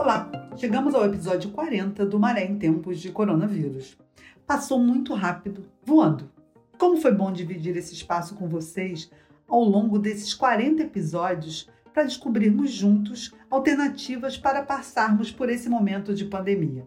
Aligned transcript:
Olá, 0.00 0.30
chegamos 0.56 0.94
ao 0.94 1.04
episódio 1.04 1.50
40 1.50 2.06
do 2.06 2.20
Maré 2.20 2.44
em 2.44 2.56
Tempos 2.56 3.00
de 3.00 3.10
Coronavírus. 3.10 3.98
Passou 4.46 4.78
muito 4.78 5.12
rápido, 5.12 5.64
voando. 5.84 6.30
Como 6.78 6.98
foi 6.98 7.12
bom 7.12 7.32
dividir 7.32 7.76
esse 7.76 7.94
espaço 7.94 8.36
com 8.36 8.48
vocês 8.48 9.10
ao 9.48 9.60
longo 9.60 9.98
desses 9.98 10.32
40 10.32 10.84
episódios 10.84 11.68
para 11.92 12.04
descobrirmos 12.04 12.70
juntos 12.70 13.34
alternativas 13.50 14.38
para 14.38 14.62
passarmos 14.62 15.32
por 15.32 15.50
esse 15.50 15.68
momento 15.68 16.14
de 16.14 16.26
pandemia. 16.26 16.86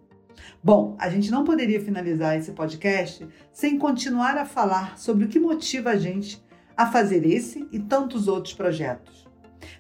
Bom, 0.64 0.96
a 0.98 1.10
gente 1.10 1.30
não 1.30 1.44
poderia 1.44 1.82
finalizar 1.82 2.38
esse 2.38 2.54
podcast 2.54 3.28
sem 3.52 3.78
continuar 3.78 4.38
a 4.38 4.46
falar 4.46 4.98
sobre 4.98 5.26
o 5.26 5.28
que 5.28 5.38
motiva 5.38 5.90
a 5.90 5.98
gente 5.98 6.42
a 6.78 6.90
fazer 6.90 7.26
esse 7.26 7.68
e 7.74 7.78
tantos 7.78 8.30
outros 8.30 8.54
projetos. 8.54 9.30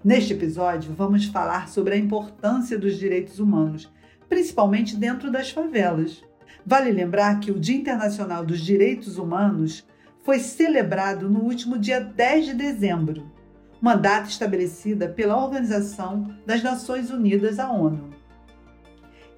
Neste 0.03 0.33
episódio, 0.33 0.93
vamos 0.93 1.25
falar 1.25 1.67
sobre 1.69 1.93
a 1.93 1.97
importância 1.97 2.77
dos 2.77 2.97
direitos 2.97 3.39
humanos, 3.39 3.91
principalmente 4.27 4.95
dentro 4.95 5.31
das 5.31 5.51
favelas. 5.51 6.23
Vale 6.65 6.91
lembrar 6.91 7.39
que 7.39 7.51
o 7.51 7.59
Dia 7.59 7.75
Internacional 7.75 8.45
dos 8.45 8.61
Direitos 8.61 9.17
Humanos 9.17 9.85
foi 10.23 10.39
celebrado 10.39 11.29
no 11.29 11.39
último 11.41 11.77
dia 11.77 11.99
10 11.99 12.45
de 12.45 12.53
dezembro, 12.53 13.31
uma 13.81 13.95
data 13.95 14.29
estabelecida 14.29 15.09
pela 15.09 15.35
Organização 15.43 16.35
das 16.45 16.61
Nações 16.61 17.09
Unidas, 17.09 17.57
a 17.57 17.71
ONU. 17.71 18.11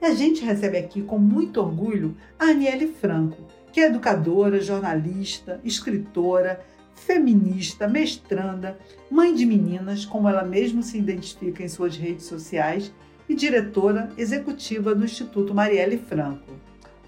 E 0.01 0.05
a 0.05 0.13
gente 0.13 0.43
recebe 0.43 0.77
aqui 0.77 1.01
com 1.01 1.17
muito 1.17 1.61
orgulho 1.61 2.17
a 2.37 2.47
Aniele 2.47 2.87
Franco, 2.87 3.47
que 3.71 3.79
é 3.79 3.85
educadora, 3.85 4.59
jornalista, 4.59 5.61
escritora, 5.63 6.59
feminista, 6.95 7.87
mestranda, 7.87 8.77
mãe 9.09 9.33
de 9.33 9.45
meninas, 9.45 10.05
como 10.05 10.29
ela 10.29 10.43
mesma 10.43 10.81
se 10.81 10.97
identifica 10.97 11.63
em 11.63 11.67
suas 11.67 11.97
redes 11.97 12.25
sociais, 12.25 12.93
e 13.27 13.35
diretora 13.35 14.09
executiva 14.17 14.93
do 14.93 15.05
Instituto 15.05 15.53
Marielle 15.53 15.97
Franco. 15.97 16.51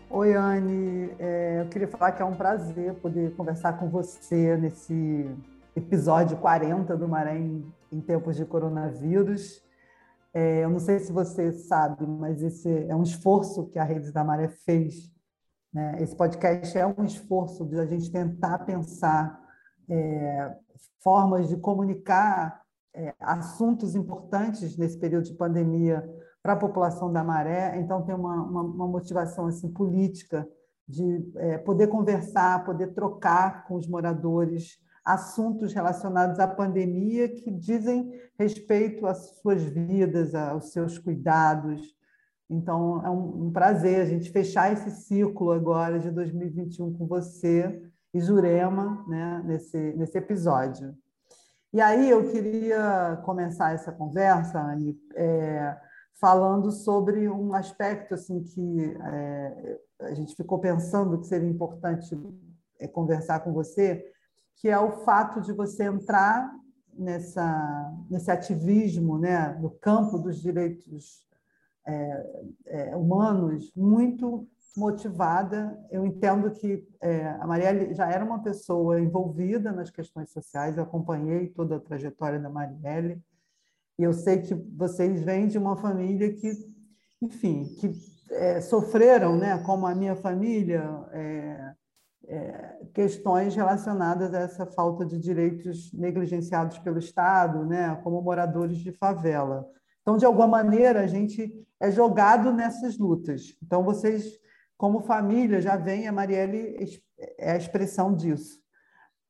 Oi, 0.09 0.33
Anne. 0.33 1.09
É, 1.19 1.61
eu 1.61 1.69
queria 1.69 1.87
falar 1.87 2.11
que 2.13 2.21
é 2.21 2.25
um 2.25 2.35
prazer 2.35 2.93
poder 2.95 3.35
conversar 3.35 3.73
com 3.73 3.89
você 3.89 4.55
nesse 4.55 5.29
episódio 5.75 6.37
40 6.37 6.95
do 6.95 7.07
Maré 7.07 7.37
em, 7.37 7.65
em 7.91 7.99
tempos 7.99 8.37
de 8.37 8.45
coronavírus. 8.45 9.61
É, 10.33 10.63
eu 10.63 10.69
não 10.69 10.79
sei 10.79 10.99
se 10.99 11.11
você 11.11 11.51
sabe, 11.51 12.05
mas 12.05 12.41
esse 12.41 12.69
é 12.87 12.95
um 12.95 13.03
esforço 13.03 13.67
que 13.67 13.79
a 13.79 13.83
Rede 13.83 14.11
da 14.11 14.23
Maré 14.23 14.47
fez. 14.47 15.11
Né? 15.73 15.97
Esse 15.99 16.15
podcast 16.15 16.77
é 16.77 16.85
um 16.85 17.03
esforço 17.03 17.65
de 17.65 17.77
a 17.77 17.85
gente 17.85 18.09
tentar 18.09 18.59
pensar 18.59 19.44
é, 19.89 20.55
formas 21.01 21.49
de 21.49 21.57
comunicar 21.57 22.61
é, 22.93 23.13
assuntos 23.19 23.95
importantes 23.95 24.77
nesse 24.77 24.97
período 24.97 25.25
de 25.25 25.33
pandemia 25.33 26.03
para 26.41 26.53
a 26.53 26.57
população 26.57 27.11
da 27.11 27.23
Maré. 27.23 27.77
Então, 27.79 28.03
tem 28.03 28.15
uma, 28.15 28.41
uma, 28.43 28.61
uma 28.61 28.87
motivação 28.87 29.47
assim, 29.47 29.71
política 29.71 30.47
de 30.87 31.31
é, 31.37 31.57
poder 31.57 31.87
conversar, 31.87 32.63
poder 32.63 32.93
trocar 32.93 33.67
com 33.67 33.75
os 33.75 33.87
moradores 33.87 34.79
assuntos 35.03 35.73
relacionados 35.73 36.39
à 36.39 36.47
pandemia 36.47 37.29
que 37.29 37.51
dizem 37.51 38.11
respeito 38.39 39.05
às 39.05 39.37
suas 39.39 39.63
vidas, 39.63 40.33
aos 40.33 40.71
seus 40.71 40.97
cuidados. 40.97 41.95
Então, 42.49 43.05
é 43.05 43.09
um, 43.09 43.47
um 43.47 43.51
prazer 43.51 44.01
a 44.01 44.05
gente 44.05 44.31
fechar 44.31 44.71
esse 44.71 44.89
ciclo 44.91 45.51
agora 45.51 45.99
de 45.99 46.09
2021 46.09 46.93
com 46.93 47.05
você 47.05 47.84
Jurema 48.19 49.05
né, 49.07 49.41
nesse, 49.45 49.77
nesse 49.93 50.17
episódio. 50.17 50.95
E 51.73 51.81
aí 51.81 52.09
eu 52.09 52.31
queria 52.31 53.21
começar 53.25 53.73
essa 53.73 53.91
conversa, 53.91 54.59
Anne, 54.59 54.97
é, 55.15 55.77
falando 56.19 56.71
sobre 56.71 57.29
um 57.29 57.53
aspecto 57.53 58.13
assim 58.13 58.43
que 58.43 58.97
é, 59.03 59.79
a 60.01 60.13
gente 60.13 60.35
ficou 60.35 60.59
pensando 60.59 61.19
que 61.19 61.27
seria 61.27 61.49
importante 61.49 62.17
é, 62.79 62.87
conversar 62.87 63.41
com 63.41 63.51
você, 63.51 64.05
que 64.55 64.69
é 64.69 64.79
o 64.79 65.03
fato 65.03 65.41
de 65.41 65.51
você 65.51 65.83
entrar 65.83 66.49
nessa, 66.93 67.93
nesse 68.09 68.31
ativismo 68.31 69.17
né, 69.17 69.57
no 69.59 69.69
campo 69.69 70.17
dos 70.17 70.41
direitos 70.41 71.25
é, 71.85 72.25
é, 72.67 72.95
humanos 72.95 73.71
muito 73.75 74.47
motivada. 74.75 75.77
Eu 75.89 76.05
entendo 76.05 76.51
que 76.51 76.87
é, 77.01 77.27
a 77.27 77.47
Marielle 77.47 77.93
já 77.93 78.09
era 78.09 78.23
uma 78.23 78.41
pessoa 78.41 78.99
envolvida 78.99 79.71
nas 79.71 79.89
questões 79.89 80.31
sociais, 80.31 80.77
eu 80.77 80.83
acompanhei 80.83 81.47
toda 81.47 81.77
a 81.77 81.79
trajetória 81.79 82.39
da 82.39 82.49
Marielle, 82.49 83.21
e 83.97 84.03
eu 84.03 84.13
sei 84.13 84.41
que 84.41 84.53
vocês 84.53 85.21
vêm 85.21 85.47
de 85.47 85.57
uma 85.57 85.77
família 85.77 86.33
que, 86.33 86.51
enfim, 87.21 87.63
que 87.79 87.91
é, 88.31 88.59
sofreram, 88.59 89.37
né, 89.37 89.57
como 89.59 89.87
a 89.87 89.95
minha 89.95 90.15
família, 90.15 90.83
é, 91.11 91.73
é 92.27 92.75
questões 92.93 93.55
relacionadas 93.55 94.33
a 94.33 94.39
essa 94.39 94.65
falta 94.65 95.05
de 95.05 95.17
direitos 95.17 95.93
negligenciados 95.93 96.77
pelo 96.79 96.99
Estado, 96.99 97.65
né, 97.65 97.95
como 98.03 98.21
moradores 98.21 98.79
de 98.79 98.91
favela. 98.91 99.65
Então, 100.01 100.17
de 100.17 100.25
alguma 100.25 100.47
maneira, 100.47 101.01
a 101.01 101.07
gente 101.07 101.51
é 101.79 101.89
jogado 101.89 102.51
nessas 102.51 102.97
lutas. 102.97 103.55
Então, 103.63 103.83
vocês 103.83 104.39
como 104.77 105.01
família, 105.01 105.61
já 105.61 105.75
vem, 105.75 106.07
a 106.07 106.11
Marielle 106.11 106.77
é 107.37 107.51
a 107.51 107.57
expressão 107.57 108.13
disso. 108.13 108.59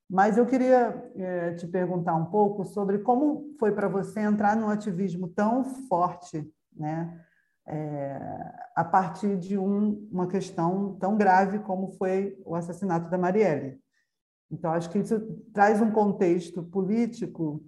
Mas 0.10 0.38
eu 0.38 0.46
queria 0.46 1.12
é, 1.16 1.54
te 1.54 1.68
perguntar 1.68 2.16
um 2.16 2.26
pouco 2.26 2.64
sobre 2.64 3.00
como 3.00 3.56
foi 3.60 3.72
para 3.72 3.88
você 3.88 4.20
entrar 4.20 4.56
num 4.56 4.70
ativismo 4.70 5.28
tão 5.28 5.64
forte, 5.88 6.48
né? 6.76 7.22
É, 7.68 8.20
a 8.76 8.84
partir 8.84 9.38
de 9.38 9.58
um, 9.58 10.08
uma 10.12 10.28
questão 10.28 10.96
tão 11.00 11.18
grave 11.18 11.58
como 11.60 11.94
foi 11.94 12.40
o 12.46 12.54
assassinato 12.54 13.10
da 13.10 13.18
Marielle. 13.18 13.80
Então, 14.52 14.72
acho 14.72 14.90
que 14.92 15.00
isso 15.00 15.20
traz 15.52 15.82
um 15.82 15.90
contexto 15.90 16.62
político 16.62 17.66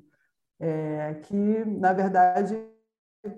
é, 0.59 1.15
que, 1.23 1.65
na 1.65 1.93
verdade, 1.93 2.55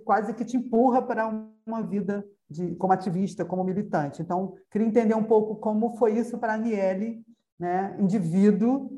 quase 0.04 0.34
que 0.34 0.44
te 0.44 0.58
empurra 0.58 1.02
para 1.02 1.28
uma 1.66 1.82
vida 1.82 2.26
de, 2.50 2.76
como 2.76 2.94
ativista, 2.94 3.46
como 3.46 3.64
militante. 3.64 4.22
Então, 4.22 4.56
queria 4.72 4.88
entender 4.88 5.14
um 5.14 5.24
pouco 5.24 5.56
como 5.56 5.96
foi 5.98 6.18
isso 6.18 6.38
para 6.38 6.54
a 6.54 6.56
Aniele, 6.56 7.24
né, 7.60 7.96
indivíduo 8.00 8.90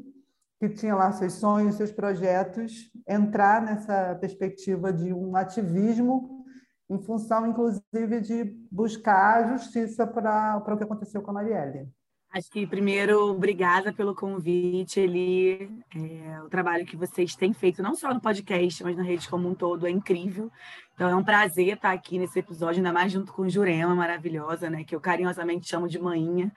que 0.59 0.69
tinha 0.69 0.95
lá 0.95 1.11
seus 1.11 1.33
sonhos, 1.33 1.75
seus 1.75 1.91
projetos, 1.91 2.91
entrar 3.07 3.63
nessa 3.63 4.15
perspectiva 4.21 4.93
de 4.93 5.11
um 5.11 5.35
ativismo 5.35 6.45
em 6.87 7.01
função, 7.01 7.47
inclusive, 7.47 8.21
de 8.21 8.43
buscar 8.71 9.57
justiça 9.57 10.05
para 10.05 10.61
o 10.67 10.77
que 10.77 10.83
aconteceu 10.83 11.21
com 11.23 11.31
a 11.31 11.33
Marielle. 11.33 11.89
Acho 12.33 12.49
que, 12.49 12.65
primeiro, 12.65 13.29
obrigada 13.29 13.91
pelo 13.91 14.15
convite, 14.15 15.01
Eli. 15.01 15.69
É, 15.93 16.41
o 16.41 16.47
trabalho 16.47 16.85
que 16.85 16.95
vocês 16.95 17.35
têm 17.35 17.51
feito, 17.51 17.83
não 17.83 17.93
só 17.93 18.13
no 18.13 18.21
podcast, 18.21 18.81
mas 18.85 18.95
na 18.95 19.03
rede 19.03 19.27
como 19.27 19.49
um 19.49 19.53
todo, 19.53 19.85
é 19.85 19.89
incrível. 19.89 20.49
Então, 20.95 21.09
é 21.09 21.15
um 21.15 21.23
prazer 21.25 21.75
estar 21.75 21.91
aqui 21.91 22.17
nesse 22.17 22.39
episódio, 22.39 22.77
ainda 22.77 22.93
mais 22.93 23.11
junto 23.11 23.33
com 23.33 23.49
Jurema, 23.49 23.93
maravilhosa, 23.93 24.69
né? 24.69 24.85
Que 24.85 24.95
eu 24.95 25.01
carinhosamente 25.01 25.67
chamo 25.67 25.89
de 25.89 25.99
manhinha. 25.99 26.49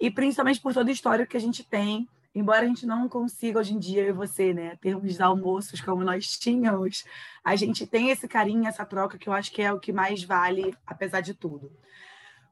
E 0.00 0.10
principalmente 0.10 0.60
por 0.62 0.72
toda 0.72 0.90
a 0.90 0.92
história 0.94 1.26
que 1.26 1.36
a 1.36 1.40
gente 1.40 1.62
tem, 1.62 2.08
embora 2.34 2.62
a 2.62 2.66
gente 2.66 2.86
não 2.86 3.06
consiga 3.06 3.58
hoje 3.58 3.74
em 3.74 3.78
dia, 3.78 4.04
eu 4.04 4.08
e 4.08 4.12
você, 4.12 4.54
né, 4.54 4.76
termos 4.80 5.20
almoços 5.20 5.80
como 5.82 6.02
nós 6.02 6.38
tínhamos, 6.38 7.04
a 7.44 7.54
gente 7.54 7.86
tem 7.86 8.08
esse 8.08 8.26
carinho, 8.26 8.66
essa 8.66 8.86
troca 8.86 9.18
que 9.18 9.28
eu 9.28 9.32
acho 9.34 9.52
que 9.52 9.60
é 9.60 9.70
o 9.70 9.78
que 9.78 9.92
mais 9.92 10.24
vale, 10.24 10.74
apesar 10.86 11.20
de 11.20 11.34
tudo. 11.34 11.70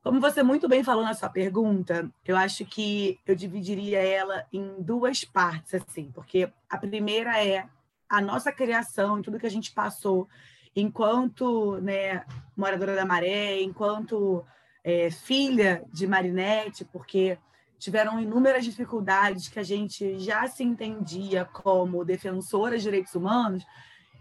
Como 0.03 0.21
você 0.21 0.43
muito 0.43 0.67
bem 0.67 0.83
falou 0.83 1.05
na 1.05 1.13
sua 1.13 1.29
pergunta, 1.29 2.11
eu 2.25 2.37
acho 2.37 2.65
que 2.65 3.19
eu 3.27 3.35
dividiria 3.35 3.99
ela 3.99 4.47
em 4.53 4.77
duas 4.79 5.25
partes, 5.25 5.75
assim, 5.75 6.11
porque 6.11 6.51
a 6.69 6.79
primeira 6.79 7.45
é 7.45 7.67
a 8.09 8.21
nossa 8.21 8.51
criação 8.51 9.19
e 9.19 9.23
tudo 9.23 9.39
que 9.39 9.47
a 9.47 9.51
gente 9.51 9.73
passou 9.73 10.27
enquanto 10.75 11.79
né, 11.81 12.25
moradora 12.57 12.97
da 12.97 13.05
Maré, 13.05 13.61
enquanto 13.61 14.45
é, 14.83 15.11
filha 15.11 15.85
de 15.93 16.07
Marinette, 16.07 16.85
porque 16.87 17.39
tiveram 17.79 18.21
inúmeras 18.21 18.65
dificuldades 18.65 19.49
que 19.49 19.59
a 19.59 19.63
gente 19.63 20.19
já 20.19 20.47
se 20.47 20.63
entendia 20.63 21.45
como 21.45 22.05
defensora 22.05 22.77
de 22.77 22.85
direitos 22.85 23.15
humanos, 23.15 23.65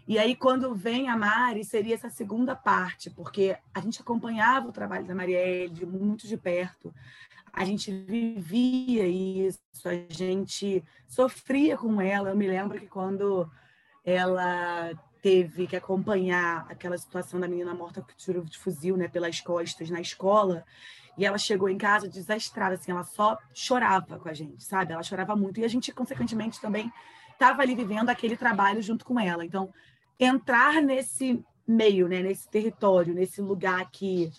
e 0.09 0.17
aí, 0.17 0.35
quando 0.35 0.73
vem 0.73 1.07
a 1.07 1.15
Mari, 1.15 1.63
seria 1.63 1.93
essa 1.93 2.09
segunda 2.09 2.55
parte, 2.55 3.11
porque 3.11 3.55
a 3.71 3.79
gente 3.79 4.01
acompanhava 4.01 4.67
o 4.67 4.71
trabalho 4.71 5.05
da 5.05 5.13
Marielle 5.13 5.85
muito 5.85 6.27
de 6.27 6.35
perto, 6.35 6.91
a 7.53 7.63
gente 7.63 7.91
vivia 7.91 9.05
isso, 9.05 9.59
a 9.85 10.11
gente 10.11 10.83
sofria 11.07 11.77
com 11.77 12.01
ela. 12.01 12.31
Eu 12.31 12.35
me 12.35 12.47
lembro 12.47 12.79
que 12.79 12.87
quando 12.87 13.47
ela 14.03 14.91
teve 15.21 15.67
que 15.67 15.75
acompanhar 15.75 16.65
aquela 16.67 16.97
situação 16.97 17.39
da 17.39 17.47
menina 17.47 17.75
morta 17.75 18.01
com 18.01 18.11
tiro 18.17 18.43
de 18.43 18.57
fuzil 18.57 18.97
né, 18.97 19.07
pelas 19.07 19.39
costas 19.41 19.91
na 19.91 20.01
escola, 20.01 20.65
e 21.19 21.23
ela 21.23 21.37
chegou 21.37 21.69
em 21.69 21.77
casa 21.77 22.09
desastrada, 22.09 22.73
assim, 22.73 22.91
ela 22.91 23.03
só 23.03 23.37
chorava 23.53 24.17
com 24.17 24.27
a 24.27 24.33
gente, 24.33 24.63
sabe? 24.63 24.91
Ela 24.91 25.03
chorava 25.03 25.35
muito, 25.35 25.59
e 25.59 25.65
a 25.65 25.67
gente, 25.67 25.91
consequentemente, 25.91 26.59
também 26.59 26.91
estava 27.31 27.61
ali 27.61 27.75
vivendo 27.75 28.09
aquele 28.09 28.35
trabalho 28.35 28.81
junto 28.81 29.05
com 29.05 29.19
ela. 29.19 29.45
Então, 29.45 29.71
entrar 30.19 30.81
nesse 30.81 31.43
meio, 31.67 32.07
né, 32.07 32.21
nesse 32.21 32.49
território, 32.49 33.13
nesse 33.13 33.41
lugar 33.41 33.89
que 33.91 34.31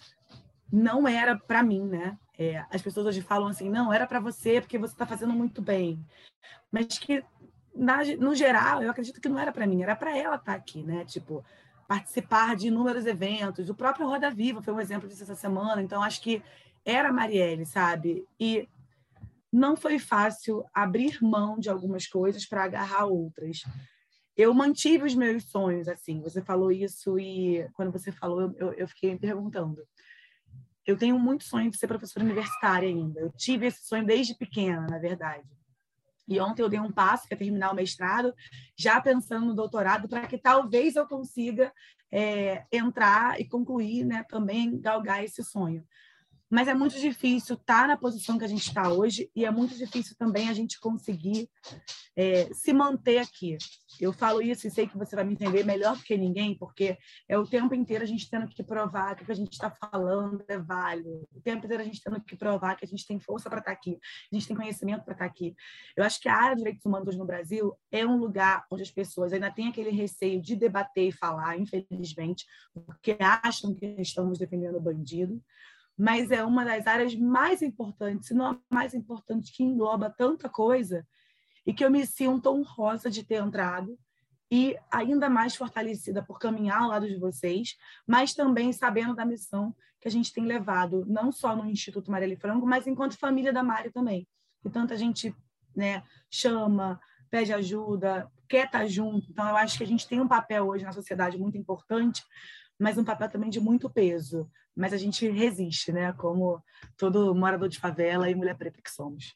não 0.73 1.07
era 1.07 1.37
para 1.37 1.63
mim, 1.63 1.87
né? 1.87 2.19
É, 2.39 2.65
as 2.71 2.81
pessoas 2.83 3.07
hoje 3.07 3.23
falam 3.23 3.49
assim, 3.49 3.69
não, 3.69 3.93
era 3.93 4.07
para 4.07 4.21
você 4.21 4.61
porque 4.61 4.79
você 4.79 4.95
está 4.95 5.07
fazendo 5.07 5.33
muito 5.33 5.61
bem, 5.61 6.05
mas 6.73 6.99
que 6.99 7.23
na, 7.75 7.99
no 8.19 8.35
geral 8.35 8.83
eu 8.83 8.91
acredito 8.91 9.21
que 9.21 9.29
não 9.29 9.39
era 9.39 9.53
para 9.53 9.67
mim, 9.67 9.83
era 9.83 9.95
para 9.95 10.17
ela 10.17 10.37
estar 10.37 10.53
tá 10.53 10.59
aqui, 10.59 10.83
né? 10.83 11.05
Tipo 11.05 11.45
participar 11.87 12.55
de 12.55 12.69
inúmeros 12.69 13.05
eventos. 13.05 13.69
O 13.69 13.75
próprio 13.75 14.07
Roda 14.07 14.31
Viva 14.31 14.63
foi 14.63 14.73
um 14.73 14.81
exemplo 14.81 15.09
disso 15.09 15.25
essa 15.25 15.35
semana. 15.35 15.83
Então 15.83 16.01
acho 16.01 16.23
que 16.23 16.41
era 16.85 17.13
Marielle, 17.13 17.67
sabe? 17.67 18.25
E 18.39 18.69
não 19.53 19.77
foi 19.77 19.99
fácil 19.99 20.65
abrir 20.73 21.19
mão 21.21 21.59
de 21.59 21.69
algumas 21.69 22.07
coisas 22.07 22.47
para 22.47 22.63
agarrar 22.63 23.07
outras 23.07 23.65
eu 24.41 24.55
mantive 24.55 25.05
os 25.05 25.15
meus 25.15 25.45
sonhos, 25.45 25.89
assim. 25.89 26.21
Você 26.23 26.41
falou 26.43 26.73
isso 26.73 27.19
e 27.19 27.69
quando 27.75 27.93
você 27.93 28.11
falou, 28.11 28.55
eu, 28.59 28.73
eu 28.73 28.89
fiquei 28.89 29.13
me 29.13 29.19
perguntando. 29.19 29.87
Eu 30.87 30.97
tenho 30.97 31.19
muito 31.19 31.45
sonho 31.45 31.71
de 31.71 31.77
ser 31.77 31.87
professora 31.87 32.25
universitária 32.25 32.89
ainda. 32.89 33.21
Eu 33.21 33.31
tive 33.31 33.67
esse 33.67 33.85
sonho 33.85 34.05
desde 34.05 34.35
pequena, 34.35 34.87
na 34.89 34.99
verdade. 34.99 35.45
E 36.27 36.41
ontem 36.41 36.63
eu 36.63 36.69
dei 36.69 36.79
um 36.79 36.93
passo 36.93 37.27
que 37.27 37.35
é 37.35 37.37
terminar 37.37 37.73
o 37.73 37.75
mestrado, 37.75 38.33
já 38.77 39.01
pensando 39.01 39.47
no 39.47 39.55
doutorado, 39.55 40.09
para 40.09 40.27
que 40.27 40.39
talvez 40.39 40.95
eu 40.95 41.07
consiga 41.07 41.73
é, 42.11 42.65
entrar 42.73 43.41
e 43.41 43.45
concluir, 43.45 44.05
né, 44.05 44.25
também 44.29 44.81
galgar 44.81 45.25
esse 45.25 45.43
sonho. 45.43 45.85
Mas 46.51 46.67
é 46.67 46.75
muito 46.75 46.99
difícil 46.99 47.55
estar 47.55 47.87
na 47.87 47.97
posição 47.97 48.37
que 48.37 48.45
a 48.45 48.49
gente 48.49 48.67
está 48.67 48.93
hoje 48.93 49.31
e 49.37 49.45
é 49.45 49.51
muito 49.51 49.77
difícil 49.77 50.17
também 50.19 50.49
a 50.49 50.53
gente 50.53 50.81
conseguir 50.81 51.49
é, 52.17 52.53
se 52.53 52.73
manter 52.73 53.19
aqui. 53.19 53.57
Eu 54.01 54.13
falo 54.13 54.43
isso 54.43 54.67
e 54.67 54.71
sei 54.71 54.87
que 54.87 54.99
você 54.99 55.15
vai 55.15 55.25
me 55.25 55.35
entender 55.35 55.65
melhor 55.65 55.97
do 55.97 56.03
que 56.03 56.17
ninguém, 56.17 56.57
porque 56.57 56.99
é 57.29 57.39
o 57.39 57.47
tempo 57.47 57.75
inteiro 57.75 58.03
a 58.03 58.07
gente 58.07 58.29
tendo 58.29 58.49
que 58.49 58.65
provar 58.65 59.15
que 59.15 59.23
o 59.23 59.27
que 59.27 59.33
a 59.33 59.37
gente 59.37 59.53
está 59.53 59.71
falando 59.71 60.43
é 60.49 60.59
válido. 60.59 61.29
O 61.33 61.41
tempo 61.41 61.65
inteiro 61.65 61.83
a 61.83 61.87
gente 61.87 62.03
tendo 62.03 62.21
que 62.21 62.37
provar 62.37 62.77
que 62.77 62.85
a 62.85 62.89
gente 62.89 63.07
tem 63.07 63.21
força 63.21 63.49
para 63.49 63.61
estar 63.61 63.71
tá 63.71 63.77
aqui, 63.77 63.99
a 64.33 64.35
gente 64.35 64.49
tem 64.49 64.57
conhecimento 64.57 65.05
para 65.05 65.13
estar 65.13 65.25
tá 65.25 65.31
aqui. 65.31 65.55
Eu 65.97 66.03
acho 66.03 66.21
que 66.21 66.29
a 66.29 66.35
área 66.35 66.57
de 66.57 66.63
direitos 66.63 66.85
humanos 66.85 67.17
no 67.17 67.25
Brasil 67.25 67.75
é 67.93 68.05
um 68.05 68.17
lugar 68.17 68.67
onde 68.71 68.83
as 68.83 68.91
pessoas 68.91 69.33
ainda 69.33 69.51
têm 69.53 69.69
aquele 69.69 69.91
receio 69.91 70.43
de 70.43 70.57
debater 70.57 71.09
e 71.09 71.13
falar, 71.13 71.59
infelizmente, 71.59 72.45
porque 72.75 73.17
acham 73.21 73.73
que 73.73 73.87
estamos 73.99 74.39
defendendo 74.39 74.77
o 74.77 74.81
bandido 74.81 75.41
mas 76.01 76.31
é 76.31 76.43
uma 76.43 76.65
das 76.65 76.87
áreas 76.87 77.15
mais 77.15 77.61
importantes, 77.61 78.29
se 78.29 78.35
não 78.35 78.53
a 78.53 78.59
mais 78.71 78.95
importante, 78.95 79.53
que 79.53 79.63
engloba 79.63 80.09
tanta 80.09 80.49
coisa 80.49 81.07
e 81.67 81.75
que 81.75 81.85
eu 81.85 81.91
me 81.91 82.07
sinto 82.07 82.49
honrosa 82.49 83.11
de 83.11 83.23
ter 83.23 83.35
entrado 83.35 83.99
e 84.51 84.75
ainda 84.91 85.29
mais 85.29 85.55
fortalecida 85.55 86.23
por 86.23 86.39
caminhar 86.39 86.81
ao 86.81 86.89
lado 86.89 87.07
de 87.07 87.19
vocês, 87.19 87.77
mas 88.07 88.33
também 88.33 88.73
sabendo 88.73 89.15
da 89.15 89.27
missão 89.27 89.77
que 90.01 90.09
a 90.09 90.11
gente 90.11 90.33
tem 90.33 90.47
levado, 90.47 91.05
não 91.07 91.31
só 91.31 91.55
no 91.55 91.67
Instituto 91.67 92.11
Marielle 92.11 92.35
Franco, 92.35 92.67
mas 92.67 92.87
enquanto 92.87 93.19
família 93.19 93.53
da 93.53 93.63
Mari 93.63 93.91
também. 93.91 94.27
E 94.65 94.71
tanta 94.71 94.97
gente 94.97 95.37
né, 95.77 96.03
chama, 96.31 96.99
pede 97.31 97.53
ajuda, 97.53 98.27
quer 98.49 98.65
estar 98.65 98.87
junto. 98.87 99.31
Então, 99.31 99.47
eu 99.47 99.57
acho 99.57 99.77
que 99.77 99.85
a 99.85 99.87
gente 99.87 100.09
tem 100.09 100.19
um 100.19 100.27
papel 100.27 100.67
hoje 100.67 100.83
na 100.83 100.93
sociedade 100.93 101.37
muito 101.37 101.59
importante, 101.59 102.25
mas 102.81 102.99
um 102.99 103.05
papel 103.05 103.29
também 103.29 103.51
de 103.51 103.61
muito 103.61 103.89
peso 103.89 104.51
mas 104.81 104.93
a 104.93 104.97
gente 104.97 105.29
resiste, 105.29 105.93
né? 105.93 106.13
Como 106.15 106.63
todo 106.97 107.35
morador 107.35 107.69
de 107.69 107.79
favela 107.79 108.31
e 108.31 108.35
mulher 108.35 108.57
preta 108.57 108.81
que 108.83 108.91
somos. 108.91 109.35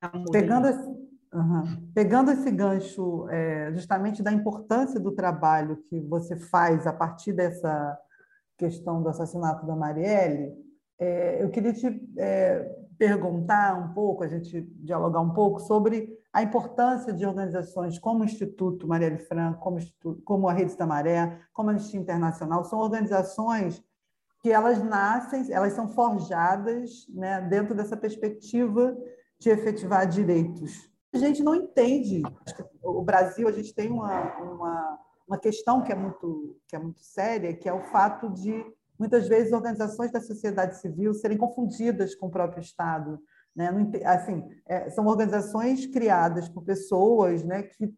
Tá 0.00 0.12
Pegando 0.30 0.68
esse, 0.68 0.88
uhum. 1.32 1.90
Pegando 1.94 2.30
esse 2.30 2.50
gancho 2.50 3.28
é, 3.30 3.72
justamente 3.72 4.22
da 4.22 4.32
importância 4.32 4.98
do 4.98 5.12
trabalho 5.12 5.82
que 5.88 6.00
você 6.00 6.36
faz 6.36 6.86
a 6.86 6.92
partir 6.92 7.32
dessa 7.32 7.98
questão 8.58 9.02
do 9.02 9.08
assassinato 9.08 9.66
da 9.66 9.74
Marielle, 9.74 10.52
é, 10.98 11.42
eu 11.42 11.50
queria 11.50 11.72
te 11.72 11.86
é, 12.18 12.70
perguntar 12.98 13.78
um 13.78 13.92
pouco, 13.92 14.22
a 14.22 14.28
gente 14.28 14.60
dialogar 14.76 15.20
um 15.20 15.30
pouco 15.30 15.60
sobre 15.60 16.12
a 16.32 16.42
importância 16.42 17.12
de 17.12 17.26
organizações 17.26 17.98
como 17.98 18.22
o 18.22 18.24
Instituto 18.24 18.88
Marielle 18.88 19.18
Franco, 19.18 19.60
como, 19.60 19.78
como 20.24 20.48
a 20.48 20.52
Rede 20.52 20.76
da 20.76 20.86
Maré, 20.86 21.40
como 21.52 21.68
a 21.68 21.72
Anistia 21.72 22.00
Internacional, 22.00 22.64
são 22.64 22.78
organizações 22.78 23.82
que 24.40 24.50
elas 24.50 24.82
nascem, 24.82 25.52
elas 25.52 25.74
são 25.74 25.88
forjadas 25.88 27.06
né, 27.10 27.40
dentro 27.42 27.74
dessa 27.74 27.96
perspectiva 27.96 28.96
de 29.38 29.50
efetivar 29.50 30.06
direitos. 30.06 30.90
A 31.12 31.18
gente 31.18 31.42
não 31.42 31.54
entende. 31.54 32.22
O 32.82 33.02
Brasil, 33.02 33.46
a 33.46 33.52
gente 33.52 33.74
tem 33.74 33.90
uma, 33.90 34.34
uma, 34.38 34.98
uma 35.28 35.38
questão 35.38 35.82
que 35.82 35.92
é, 35.92 35.94
muito, 35.94 36.58
que 36.66 36.74
é 36.74 36.78
muito 36.78 37.00
séria, 37.00 37.54
que 37.54 37.68
é 37.68 37.72
o 37.72 37.82
fato 37.82 38.30
de, 38.30 38.64
muitas 38.98 39.28
vezes, 39.28 39.52
organizações 39.52 40.10
da 40.10 40.20
sociedade 40.20 40.78
civil 40.80 41.12
serem 41.12 41.36
confundidas 41.36 42.14
com 42.14 42.26
o 42.26 42.30
próprio 42.30 42.62
Estado. 42.62 43.20
Né? 43.54 43.70
Assim, 44.04 44.44
é, 44.66 44.90
são 44.90 45.06
organizações 45.06 45.86
criadas 45.86 46.48
por 46.48 46.64
pessoas 46.64 47.44
né, 47.44 47.62
que 47.62 47.92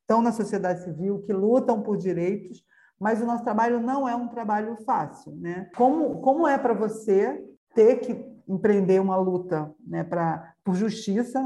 estão 0.00 0.20
na 0.20 0.32
sociedade 0.32 0.82
civil, 0.82 1.22
que 1.22 1.32
lutam 1.32 1.82
por 1.82 1.96
direitos, 1.96 2.62
mas 2.98 3.22
o 3.22 3.26
nosso 3.26 3.44
trabalho 3.44 3.80
não 3.80 4.08
é 4.08 4.14
um 4.16 4.28
trabalho 4.28 4.76
fácil. 4.84 5.36
Né? 5.36 5.70
Como, 5.76 6.20
como 6.20 6.46
é 6.46 6.58
para 6.58 6.74
você 6.74 7.44
ter 7.74 7.96
que 8.00 8.26
empreender 8.48 9.00
uma 9.00 9.16
luta 9.16 9.72
né, 9.86 10.02
pra, 10.02 10.54
por 10.64 10.74
justiça, 10.74 11.40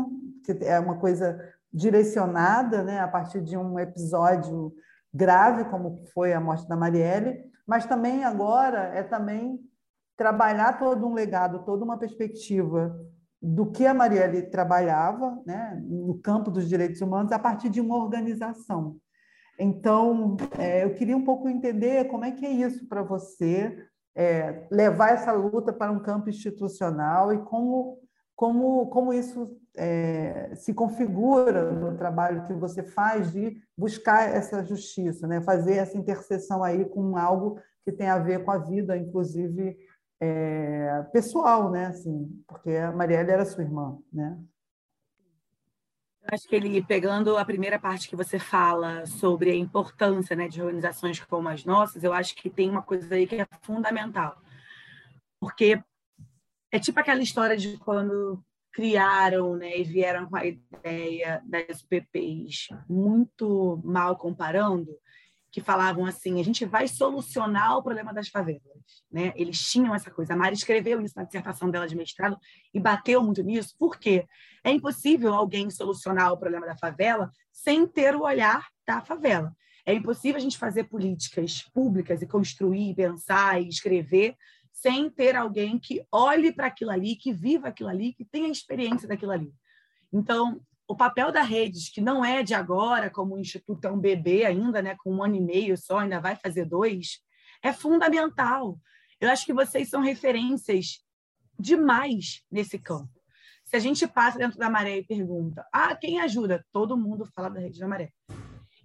que 0.45 0.53
é 0.65 0.79
uma 0.79 0.97
coisa 0.97 1.39
direcionada 1.73 2.83
né, 2.83 3.01
a 3.01 3.09
partir 3.09 3.41
de 3.43 3.57
um 3.57 3.79
episódio 3.79 4.73
grave, 5.13 5.65
como 5.65 6.05
foi 6.15 6.33
a 6.33 6.41
morte 6.41 6.67
da 6.69 6.77
Marielle, 6.77 7.45
mas 7.67 7.87
também 7.87 8.25
agora 8.25 8.93
é 8.95 9.03
também 9.03 9.61
trabalhar 10.17 10.79
todo 10.79 11.07
um 11.07 11.15
legado, 11.15 11.65
toda 11.65 11.85
uma 11.85 11.99
perspectiva 11.99 12.95
do 13.43 13.67
que 13.67 13.85
a 13.85 13.93
Marielle 13.93 14.43
trabalhava 14.43 15.43
né, 15.45 15.83
no 15.85 16.15
campo 16.19 16.51
dos 16.51 16.69
direitos 16.69 17.01
humanos 17.01 17.33
a 17.33 17.39
partir 17.39 17.69
de 17.69 17.81
uma 17.81 17.97
organização. 17.97 18.97
Então, 19.59 20.37
é, 20.59 20.85
eu 20.85 20.95
queria 20.95 21.17
um 21.17 21.25
pouco 21.25 21.49
entender 21.49 22.05
como 22.05 22.25
é 22.25 22.31
que 22.31 22.47
é 22.47 22.51
isso 22.51 22.87
para 22.89 23.03
você, 23.03 23.77
é, 24.15 24.67
levar 24.71 25.11
essa 25.11 25.33
luta 25.33 25.73
para 25.73 25.91
um 25.91 26.01
campo 26.01 26.31
institucional 26.31 27.33
e 27.33 27.39
como, 27.39 27.99
como, 28.37 28.87
como 28.87 29.13
isso 29.13 29.59
é, 29.77 30.55
se 30.55 30.73
configura 30.73 31.73
no 31.73 31.97
trabalho 31.97 32.47
que 32.47 32.53
você 32.53 32.83
faz 32.83 33.33
de 33.33 33.57
buscar 33.77 34.29
essa 34.29 34.65
justiça, 34.65 35.27
né? 35.27 35.41
fazer 35.41 35.77
essa 35.77 35.99
interseção 35.99 36.63
aí 36.63 36.85
com 36.85 37.17
algo 37.17 37.59
que 37.85 37.91
tem 37.91 38.09
a 38.09 38.19
ver 38.19 38.45
com 38.45 38.51
a 38.51 38.59
vida, 38.59 38.97
inclusive 38.97 39.77
é, 40.25 41.03
pessoal, 41.13 41.69
né? 41.69 41.87
Assim, 41.87 42.45
porque 42.47 42.71
a 42.71 42.93
Marielle 42.93 43.33
era 43.33 43.45
sua 43.45 43.65
irmã, 43.65 43.99
né? 44.13 44.39
Acho 46.31 46.47
que 46.47 46.55
ele, 46.55 46.81
pegando 46.85 47.37
a 47.37 47.45
primeira 47.45 47.81
parte 47.81 48.09
que 48.09 48.15
você 48.15 48.39
fala 48.39 49.05
sobre 49.05 49.51
a 49.51 49.57
importância 49.57 50.37
né, 50.37 50.47
de 50.47 50.63
organizações 50.63 51.19
como 51.19 51.49
as 51.49 51.65
nossas, 51.65 52.05
eu 52.05 52.13
acho 52.13 52.37
que 52.37 52.49
tem 52.49 52.71
uma 52.71 52.83
coisa 52.83 53.17
aí 53.17 53.27
que 53.27 53.35
é 53.35 53.47
fundamental. 53.63 54.41
Porque 55.41 55.83
é 56.71 56.79
tipo 56.79 57.01
aquela 57.01 57.21
história 57.21 57.57
de 57.57 57.77
quando 57.79 58.41
criaram 58.73 59.57
né, 59.57 59.77
e 59.77 59.83
vieram 59.83 60.29
com 60.29 60.37
a 60.37 60.47
ideia 60.47 61.43
das 61.45 61.83
PPs, 61.83 62.69
muito 62.89 63.83
mal 63.85 64.17
comparando, 64.17 64.97
que 65.53 65.61
falavam 65.61 66.07
assim: 66.07 66.41
a 66.41 66.45
gente 66.45 66.65
vai 66.65 66.89
solucionar 66.89 67.77
o 67.77 67.83
problema 67.83 68.13
das 68.13 68.29
favelas. 68.29 68.63
Né? 69.13 69.33
Eles 69.37 69.61
tinham 69.61 69.95
essa 69.95 70.11
coisa. 70.11 70.33
A 70.33 70.37
Mari 70.37 70.55
escreveu 70.55 71.01
isso 71.03 71.15
na 71.15 71.25
dissertação 71.25 71.71
dela 71.71 71.87
de 71.87 71.95
mestrado 71.95 72.39
e 72.73 72.81
bateu 72.81 73.23
muito 73.23 73.43
nisso. 73.43 73.77
Por 73.79 73.99
quê? 73.99 74.27
É 74.65 74.71
impossível 74.71 75.35
alguém 75.35 75.71
solucionar 75.71 76.33
o 76.33 76.39
problema 76.39 76.67
da 76.67 76.77
favela 76.77 77.31
sem 77.53 77.87
ter 77.87 78.17
o 78.17 78.23
olhar 78.23 78.67
da 78.87 79.03
favela. 79.03 79.55
É 79.85 79.93
impossível 79.93 80.39
a 80.39 80.41
gente 80.41 80.57
fazer 80.57 80.85
políticas 80.85 81.63
públicas 81.75 82.23
e 82.23 82.27
construir, 82.27 82.95
pensar 82.95 83.61
e 83.61 83.69
escrever 83.69 84.37
sem 84.73 85.11
ter 85.11 85.37
alguém 85.37 85.79
que 85.79 86.05
olhe 86.11 86.51
para 86.53 86.69
aquilo 86.69 86.91
ali, 86.91 87.15
que 87.15 87.33
viva 87.33 87.69
aquilo 87.69 87.91
ali, 87.91 88.15
que 88.15 88.25
tenha 88.25 88.49
experiência 88.49 89.07
daquilo 89.07 89.33
ali. 89.33 89.53
Então, 90.13 90.61
o 90.93 90.97
papel 90.97 91.33
da 91.33 91.41
Redes, 91.41 91.89
que 91.89 92.03
não 92.03 92.23
é 92.23 92.43
de 92.43 92.53
agora, 92.53 93.09
como 93.09 93.35
o 93.35 93.39
Instituto 93.39 93.87
é 93.87 93.91
um 93.91 93.99
bebê 93.99 94.45
ainda, 94.45 94.83
né, 94.83 94.95
com 95.03 95.11
um 95.11 95.23
ano 95.23 95.37
e 95.37 95.41
meio 95.41 95.75
só, 95.75 96.01
ainda 96.01 96.21
vai 96.21 96.37
fazer 96.37 96.67
dois, 96.67 97.19
é 97.63 97.73
fundamental. 97.73 98.79
Eu 99.19 99.31
acho 99.31 99.47
que 99.47 99.55
vocês 99.55 99.89
são 99.89 100.03
referências 100.03 101.03
demais 101.59 102.45
nesse 102.51 102.79
campo. 102.79 103.09
Se 103.65 103.75
a 103.75 103.79
gente 103.79 104.07
passa 104.07 104.37
dentro 104.39 104.59
da 104.59 104.69
maré 104.69 104.99
e 104.99 105.07
pergunta, 105.07 105.67
ah, 105.73 105.97
quem 105.97 106.21
ajuda? 106.21 106.63
Todo 106.71 106.95
mundo 106.95 107.25
fala 107.25 107.49
da 107.49 107.61
Rede 107.61 107.81
da 107.81 107.89
Maré. 107.89 108.13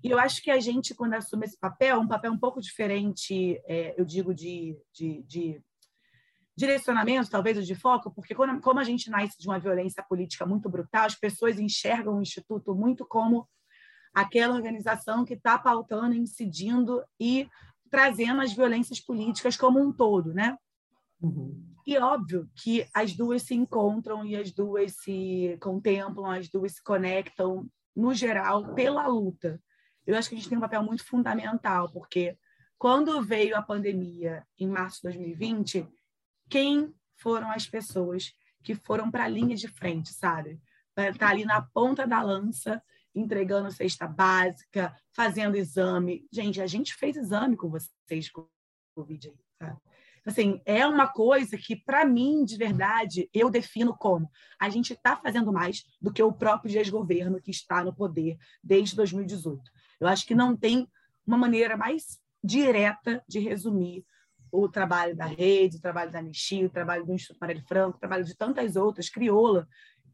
E 0.02 0.10
eu 0.10 0.18
acho 0.18 0.42
que 0.42 0.50
a 0.50 0.62
gente, 0.62 0.96
quando 0.96 1.16
assume 1.16 1.46
esse 1.46 1.60
papel, 1.60 2.00
um 2.00 2.08
papel 2.08 2.32
um 2.32 2.40
pouco 2.40 2.62
diferente, 2.62 3.62
é, 3.66 4.00
eu 4.00 4.06
digo, 4.06 4.34
de, 4.34 4.78
de, 4.94 5.24
de 5.24 5.62
direcionamento, 6.58 7.30
talvez, 7.30 7.66
de 7.66 7.76
foco, 7.76 8.10
porque 8.12 8.34
quando, 8.34 8.60
como 8.60 8.80
a 8.80 8.84
gente 8.84 9.12
nasce 9.12 9.38
de 9.38 9.48
uma 9.48 9.60
violência 9.60 10.04
política 10.04 10.44
muito 10.44 10.68
brutal, 10.68 11.06
as 11.06 11.14
pessoas 11.14 11.60
enxergam 11.60 12.18
o 12.18 12.22
Instituto 12.22 12.74
muito 12.74 13.06
como 13.06 13.48
aquela 14.12 14.56
organização 14.56 15.24
que 15.24 15.36
está 15.36 15.60
pautando, 15.60 16.16
incidindo 16.16 17.04
e 17.20 17.48
trazendo 17.92 18.42
as 18.42 18.52
violências 18.52 19.00
políticas 19.00 19.56
como 19.56 19.80
um 19.80 19.94
todo, 19.94 20.34
né? 20.34 20.58
Uhum. 21.22 21.64
E 21.86 21.98
óbvio 22.00 22.50
que 22.56 22.88
as 22.94 23.14
duas 23.14 23.44
se 23.44 23.54
encontram 23.54 24.26
e 24.26 24.36
as 24.36 24.52
duas 24.52 24.96
se 24.98 25.58
contemplam, 25.62 26.32
as 26.32 26.50
duas 26.50 26.74
se 26.74 26.84
conectam, 26.84 27.70
no 27.96 28.14
geral, 28.16 28.74
pela 28.74 29.08
luta. 29.08 29.62
Eu 30.06 30.18
acho 30.18 30.28
que 30.28 30.36
a 30.36 30.38
gente 30.38 30.50
tem 30.50 30.58
um 30.58 30.62
papel 30.62 30.82
muito 30.82 31.06
fundamental, 31.06 31.92
porque 31.92 32.36
quando 32.80 33.22
veio 33.22 33.56
a 33.56 33.62
pandemia 33.62 34.44
em 34.60 34.68
março 34.68 34.98
de 34.98 35.04
2020, 35.04 35.88
quem 36.50 36.94
foram 37.16 37.52
as 37.52 37.68
pessoas 37.68 38.34
que 38.64 38.76
foram 38.76 39.10
para 39.10 39.26
a 39.26 39.30
linha 39.30 39.56
de 39.56 39.68
frente, 39.68 40.14
sabe? 40.14 40.60
Para 40.94 41.10
estar 41.10 41.28
tá 41.28 41.32
ali 41.32 41.46
na 41.46 41.62
ponta 41.62 42.06
da 42.06 42.22
lança, 42.22 42.82
entregando 43.14 43.72
cesta 43.72 44.08
básica, 44.08 44.96
fazendo 45.12 45.56
exame. 45.56 46.28
Gente, 46.32 46.62
a 46.62 46.68
gente 46.68 46.94
fez 46.94 47.16
exame 47.16 47.56
com 47.56 47.70
vocês 47.70 48.30
com 48.30 48.42
o 48.42 48.50
Covid 48.96 49.30
aí, 49.30 49.36
sabe? 49.58 49.80
Assim, 50.26 50.62
é 50.66 50.86
uma 50.86 51.08
coisa 51.08 51.58
que, 51.58 51.74
para 51.74 52.06
mim, 52.06 52.44
de 52.44 52.58
verdade, 52.58 53.30
eu 53.34 53.50
defino 53.50 53.96
como 53.96 54.30
a 54.60 54.70
gente 54.70 54.92
está 54.92 55.16
fazendo 55.16 55.54
mais 55.54 55.86
do 56.02 56.12
que 56.12 56.22
o 56.22 56.34
próprio 56.34 56.70
desgoverno 56.70 57.42
que 57.42 57.50
está 57.50 57.82
no 57.82 57.96
poder 57.96 58.38
desde 58.62 58.94
2018. 58.98 59.72
Eu 60.02 60.08
acho 60.08 60.28
que 60.28 60.36
não 60.36 60.54
tem 60.54 60.86
uma 61.26 61.38
maneira 61.38 61.78
mais 61.78 62.20
direta 62.44 63.24
de 63.26 63.40
resumir 63.40 64.06
o 64.52 64.68
trabalho 64.70 65.16
da 65.16 65.26
rede, 65.26 65.78
o 65.78 65.82
trabalho 65.82 66.12
da 66.12 66.20
Anistia, 66.20 66.66
o 66.66 66.70
trabalho 66.70 67.06
do 67.06 67.14
Instituto 67.14 67.40
Marielle 67.40 67.66
Franco, 67.66 67.98
o 67.98 68.00
trabalho 68.00 68.24
de 68.24 68.36
tantas 68.36 68.76
outras, 68.76 69.10
crioula, 69.10 69.68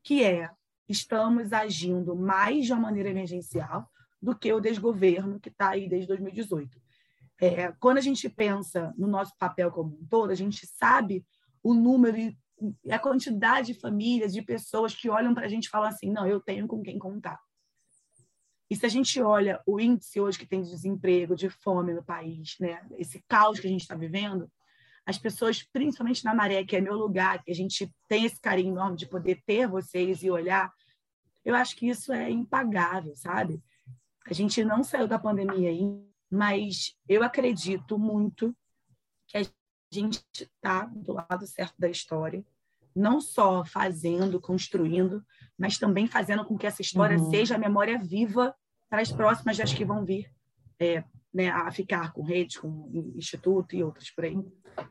que 0.04 0.24
é 0.24 0.50
estamos 0.88 1.54
agindo 1.54 2.16
mais 2.16 2.66
de 2.66 2.74
uma 2.74 2.82
maneira 2.82 3.10
emergencial 3.10 3.90
do 4.22 4.36
que 4.36 4.52
o 4.52 4.60
desgoverno 4.60 5.40
que 5.40 5.50
está 5.50 5.70
aí 5.70 5.88
desde 5.88 6.08
2018. 6.08 6.82
É, 7.42 7.72
quando 7.74 7.98
a 7.98 8.02
gente 8.02 8.30
pensa 8.30 8.94
no 8.98 9.08
nosso 9.08 9.34
papel 9.38 9.72
como 9.72 9.98
um 9.98 10.06
todo, 10.06 10.32
a 10.32 10.36
gente 10.36 10.66
sabe 10.66 11.26
o 11.62 11.74
número 11.74 12.18
e 12.18 12.38
a 12.92 13.00
quantidade 13.00 13.74
de 13.74 13.80
famílias, 13.80 14.34
de 14.34 14.42
pessoas 14.42 14.96
que 14.96 15.10
olham 15.10 15.34
para 15.34 15.46
a 15.46 15.50
gente 15.50 15.66
e 15.66 15.70
falam 15.70 15.90
assim: 15.90 16.10
não, 16.10 16.26
eu 16.26 16.40
tenho 16.40 16.68
com 16.68 16.82
quem 16.82 16.98
contar. 16.98 17.40
E 18.74 18.76
se 18.76 18.88
a 18.88 18.90
gente 18.90 19.22
olha 19.22 19.62
o 19.68 19.80
índice 19.80 20.20
hoje 20.20 20.40
que 20.40 20.48
tem 20.48 20.64
de 20.64 20.72
desemprego, 20.72 21.36
de 21.36 21.48
fome 21.48 21.94
no 21.94 22.04
país, 22.04 22.56
né, 22.60 22.84
esse 22.98 23.24
caos 23.28 23.60
que 23.60 23.68
a 23.68 23.70
gente 23.70 23.82
está 23.82 23.94
vivendo, 23.94 24.52
as 25.06 25.16
pessoas, 25.16 25.62
principalmente 25.62 26.26
na 26.26 26.34
Maré, 26.34 26.64
que 26.64 26.76
é 26.76 26.82
meu 26.82 26.96
lugar, 26.96 27.44
que 27.44 27.52
a 27.52 27.54
gente 27.54 27.88
tem 28.10 28.26
esse 28.26 28.42
carinho 28.42 28.74
enorme 28.74 28.98
de 28.98 29.06
poder 29.06 29.44
ter 29.46 29.68
vocês 29.68 30.24
e 30.24 30.32
olhar, 30.32 30.74
eu 31.46 31.54
acho 31.54 31.76
que 31.76 31.88
isso 31.88 32.12
é 32.12 32.32
impagável, 32.32 33.16
sabe? 33.16 33.62
A 34.26 34.34
gente 34.34 34.66
não 34.66 34.84
saiu 34.84 35.08
da 35.08 35.20
pandemia 35.20 35.70
ainda, 35.70 36.04
mas 36.32 36.98
eu 37.08 37.22
acredito 37.22 38.00
muito 38.00 38.58
que 39.28 39.38
a 39.38 39.44
gente 39.94 40.26
está 40.36 40.86
do 40.86 41.14
lado 41.14 41.46
certo 41.46 41.76
da 41.78 41.90
história, 41.90 42.44
não 42.96 43.22
só 43.22 43.64
fazendo, 43.64 44.42
construindo, 44.42 45.24
mas 45.56 45.78
também 45.78 46.08
fazendo 46.08 46.44
com 46.44 46.58
que 46.58 46.66
essa 46.66 46.82
história 46.82 47.20
uhum. 47.20 47.30
seja 47.30 47.54
a 47.54 47.60
memória 47.60 48.00
viva 48.00 48.56
para 48.94 49.02
as 49.02 49.12
próximas 49.12 49.58
das 49.58 49.74
que 49.74 49.84
vão 49.84 50.06
vir 50.06 50.30
é, 50.80 51.04
né, 51.34 51.50
a 51.50 51.72
ficar 51.72 52.14
com 52.14 52.22
rede, 52.22 52.62
com 52.62 52.92
instituto 53.16 53.76
e 53.76 53.84
outras 53.84 54.12
por 54.12 54.24
aí. 54.24 54.38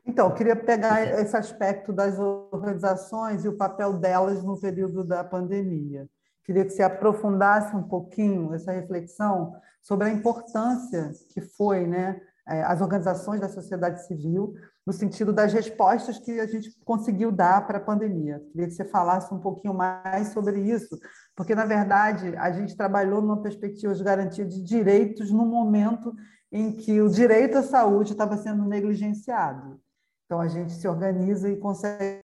Então, 0.04 0.34
queria 0.34 0.56
pegar 0.56 1.04
esse 1.20 1.36
aspecto 1.36 1.92
das 1.92 2.18
organizações 2.18 3.44
e 3.44 3.48
o 3.48 3.56
papel 3.56 3.92
delas 3.92 4.42
no 4.42 4.60
período 4.60 5.04
da 5.04 5.22
pandemia. 5.22 6.08
Queria 6.42 6.64
que 6.64 6.70
você 6.70 6.82
aprofundasse 6.82 7.76
um 7.76 7.84
pouquinho 7.84 8.52
essa 8.52 8.72
reflexão 8.72 9.54
sobre 9.80 10.08
a 10.08 10.12
importância 10.12 11.12
que 11.32 11.40
foi 11.40 11.86
né, 11.86 12.20
é, 12.48 12.60
as 12.64 12.80
organizações 12.80 13.40
da 13.40 13.48
sociedade 13.48 14.04
civil 14.04 14.56
no 14.86 14.92
sentido 14.92 15.32
das 15.32 15.52
respostas 15.52 16.18
que 16.18 16.40
a 16.40 16.46
gente 16.46 16.70
conseguiu 16.84 17.30
dar 17.30 17.66
para 17.66 17.78
a 17.78 17.80
pandemia. 17.80 18.42
Queria 18.50 18.66
que 18.66 18.74
você 18.74 18.84
falasse 18.84 19.32
um 19.32 19.38
pouquinho 19.38 19.74
mais 19.74 20.28
sobre 20.28 20.60
isso, 20.60 20.98
porque, 21.36 21.54
na 21.54 21.64
verdade, 21.64 22.34
a 22.36 22.50
gente 22.50 22.76
trabalhou 22.76 23.22
numa 23.22 23.40
perspectiva 23.40 23.94
de 23.94 24.02
garantia 24.02 24.44
de 24.44 24.62
direitos 24.62 25.30
no 25.30 25.46
momento 25.46 26.12
em 26.50 26.72
que 26.72 27.00
o 27.00 27.08
direito 27.08 27.58
à 27.58 27.62
saúde 27.62 28.12
estava 28.12 28.36
sendo 28.36 28.64
negligenciado. 28.64 29.80
Então, 30.26 30.40
a 30.40 30.48
gente 30.48 30.72
se 30.72 30.88
organiza 30.88 31.48
e 31.48 31.56
consegue, 31.56 32.22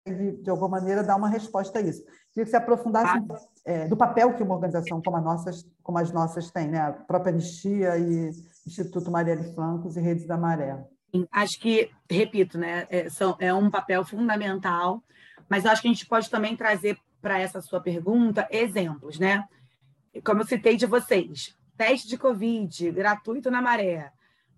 de 0.42 0.50
alguma 0.50 0.70
maneira, 0.70 1.04
dar 1.04 1.16
uma 1.16 1.30
resposta 1.30 1.80
a 1.80 1.82
isso. 1.82 2.04
Queria 2.34 2.46
que 2.46 2.50
você 2.50 2.58
aprofundasse 2.58 3.18
ah. 3.30 3.40
é, 3.66 3.88
do 3.88 3.96
papel 3.96 4.34
que 4.34 4.44
uma 4.44 4.56
organização 4.56 5.02
como, 5.02 5.20
nossas, 5.22 5.66
como 5.84 5.98
as 6.00 6.12
nossas 6.12 6.50
tem, 6.50 6.68
né? 6.68 6.80
a 6.80 6.92
própria 6.92 7.32
Anistia 7.32 7.98
e 7.98 8.32
Instituto 8.66 9.12
Marielle 9.12 9.54
Flancos 9.54 9.96
e 9.98 10.02
Redes 10.02 10.26
da 10.26 10.38
Maré. 10.38 10.84
Acho 11.32 11.60
que, 11.60 11.92
repito, 12.10 12.58
né, 12.58 12.88
é, 12.90 13.10
são, 13.10 13.36
é 13.40 13.54
um 13.54 13.70
papel 13.70 14.04
fundamental, 14.06 15.04
mas 15.50 15.66
acho 15.66 15.82
que 15.82 15.88
a 15.88 15.92
gente 15.92 16.06
pode 16.06 16.30
também 16.30 16.56
trazer 16.56 16.98
para 17.22 17.40
essa 17.40 17.62
sua 17.62 17.82
pergunta 17.82 18.48
exemplos, 18.50 19.20
né? 19.20 19.44
Como 20.24 20.42
eu 20.42 20.48
citei 20.48 20.76
de 20.76 20.86
vocês, 20.86 21.56
teste 21.78 22.08
de 22.08 22.18
Covid 22.18 22.92
gratuito 22.92 23.52
na 23.52 23.62
Maré, 23.62 24.12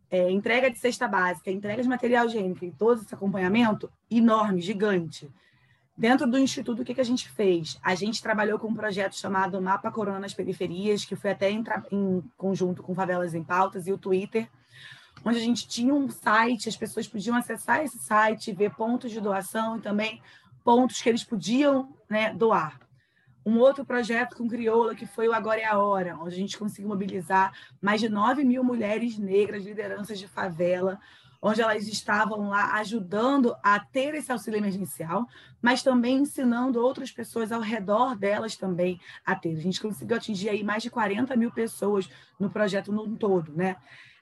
é, 0.09 0.29
entrega 0.29 0.69
de 0.69 0.77
cesta 0.77 1.07
básica, 1.07 1.49
entrega 1.49 1.81
de 1.81 1.89
material 1.89 2.27
higiênico 2.27 2.63
e 2.63 2.71
todo 2.71 3.01
esse 3.01 3.13
acompanhamento 3.13 3.91
enorme, 4.09 4.61
gigante. 4.61 5.29
Dentro 5.97 6.29
do 6.29 6.37
Instituto, 6.37 6.81
o 6.81 6.85
que, 6.85 6.93
que 6.93 7.01
a 7.01 7.05
gente 7.05 7.29
fez? 7.29 7.79
A 7.83 7.93
gente 7.95 8.21
trabalhou 8.21 8.57
com 8.57 8.67
um 8.67 8.73
projeto 8.73 9.15
chamado 9.15 9.61
Mapa 9.61 9.91
Corona 9.91 10.19
nas 10.19 10.33
Periferias, 10.33 11.05
que 11.05 11.15
foi 11.15 11.31
até 11.31 11.51
em, 11.51 11.63
em 11.91 12.23
conjunto 12.37 12.81
com 12.81 12.95
Favelas 12.95 13.33
em 13.33 13.43
Pautas 13.43 13.87
e 13.87 13.91
o 13.91 13.97
Twitter, 13.97 14.47
onde 15.25 15.37
a 15.37 15.41
gente 15.41 15.67
tinha 15.67 15.93
um 15.93 16.09
site, 16.09 16.69
as 16.69 16.75
pessoas 16.75 17.07
podiam 17.07 17.35
acessar 17.35 17.83
esse 17.83 17.97
site, 17.99 18.51
ver 18.51 18.73
pontos 18.75 19.11
de 19.11 19.21
doação 19.21 19.77
e 19.77 19.81
também 19.81 20.21
pontos 20.63 21.01
que 21.01 21.09
eles 21.09 21.23
podiam 21.23 21.93
né, 22.09 22.33
doar. 22.33 22.79
Um 23.45 23.57
outro 23.59 23.83
projeto 23.83 24.37
com 24.37 24.47
crioula, 24.47 24.95
que 24.95 25.05
foi 25.05 25.27
o 25.27 25.33
Agora 25.33 25.59
é 25.59 25.65
a 25.65 25.77
Hora, 25.77 26.17
onde 26.17 26.35
a 26.35 26.37
gente 26.37 26.57
conseguiu 26.57 26.87
mobilizar 26.87 27.51
mais 27.81 27.99
de 27.99 28.07
9 28.07 28.43
mil 28.45 28.63
mulheres 28.63 29.17
negras, 29.17 29.65
lideranças 29.65 30.17
de 30.17 30.27
favela, 30.27 30.97
onde 31.41 31.61
elas 31.61 31.85
estavam 31.89 32.47
lá 32.47 32.75
ajudando 32.75 33.53
a 33.61 33.77
ter 33.77 34.15
esse 34.15 34.31
auxílio 34.31 34.59
emergencial, 34.59 35.27
mas 35.61 35.83
também 35.83 36.19
ensinando 36.19 36.79
outras 36.79 37.11
pessoas 37.11 37.51
ao 37.51 37.59
redor 37.59 38.15
delas 38.15 38.55
também 38.55 38.97
a 39.25 39.35
ter. 39.35 39.57
A 39.57 39.59
gente 39.59 39.81
conseguiu 39.81 40.15
atingir 40.15 40.47
aí 40.47 40.63
mais 40.63 40.81
de 40.81 40.89
40 40.89 41.35
mil 41.35 41.51
pessoas 41.51 42.09
no 42.39 42.49
projeto 42.49 42.93
no 42.93 43.17
todo, 43.17 43.51
né? 43.51 43.75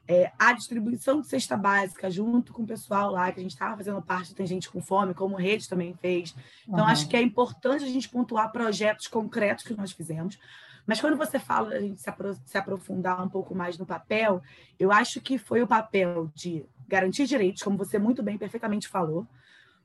É, 0.07 0.31
a 0.37 0.51
distribuição 0.51 1.21
de 1.21 1.27
cesta 1.27 1.55
básica 1.55 2.09
junto 2.09 2.51
com 2.51 2.63
o 2.63 2.67
pessoal 2.67 3.11
lá, 3.11 3.31
que 3.31 3.39
a 3.39 3.43
gente 3.43 3.53
estava 3.53 3.77
fazendo 3.77 4.01
parte, 4.01 4.35
tem 4.35 4.45
gente 4.45 4.69
com 4.69 4.81
fome, 4.81 5.13
como 5.13 5.35
rede 5.35 5.69
também 5.69 5.93
fez. 5.93 6.35
Então, 6.63 6.83
uhum. 6.83 6.91
acho 6.91 7.07
que 7.07 7.15
é 7.15 7.21
importante 7.21 7.83
a 7.83 7.87
gente 7.87 8.09
pontuar 8.09 8.51
projetos 8.51 9.07
concretos 9.07 9.63
que 9.63 9.73
nós 9.73 9.91
fizemos. 9.91 10.37
Mas 10.85 10.99
quando 10.99 11.15
você 11.15 11.39
fala 11.39 11.69
a 11.69 11.79
gente 11.79 12.01
se, 12.01 12.09
apro 12.09 12.33
se 12.45 12.57
aprofundar 12.57 13.23
um 13.23 13.29
pouco 13.29 13.55
mais 13.55 13.77
no 13.77 13.85
papel, 13.85 14.41
eu 14.79 14.91
acho 14.91 15.21
que 15.21 15.37
foi 15.37 15.61
o 15.61 15.67
papel 15.67 16.29
de 16.33 16.65
garantir 16.87 17.25
direitos, 17.25 17.63
como 17.63 17.77
você 17.77 17.97
muito 17.97 18.21
bem, 18.21 18.37
perfeitamente 18.37 18.87
falou. 18.87 19.25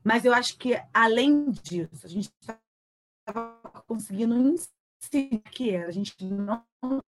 Mas 0.03 0.25
eu 0.25 0.33
acho 0.33 0.57
que, 0.57 0.81
além 0.93 1.51
disso, 1.51 2.05
a 2.05 2.07
gente 2.07 2.29
estava 2.41 3.57
conseguindo 3.87 4.35
ensinar 5.01 5.41
que 5.51 5.69
era. 5.69 5.87
A 5.87 5.91
gente 5.91 6.15
não 6.23 6.63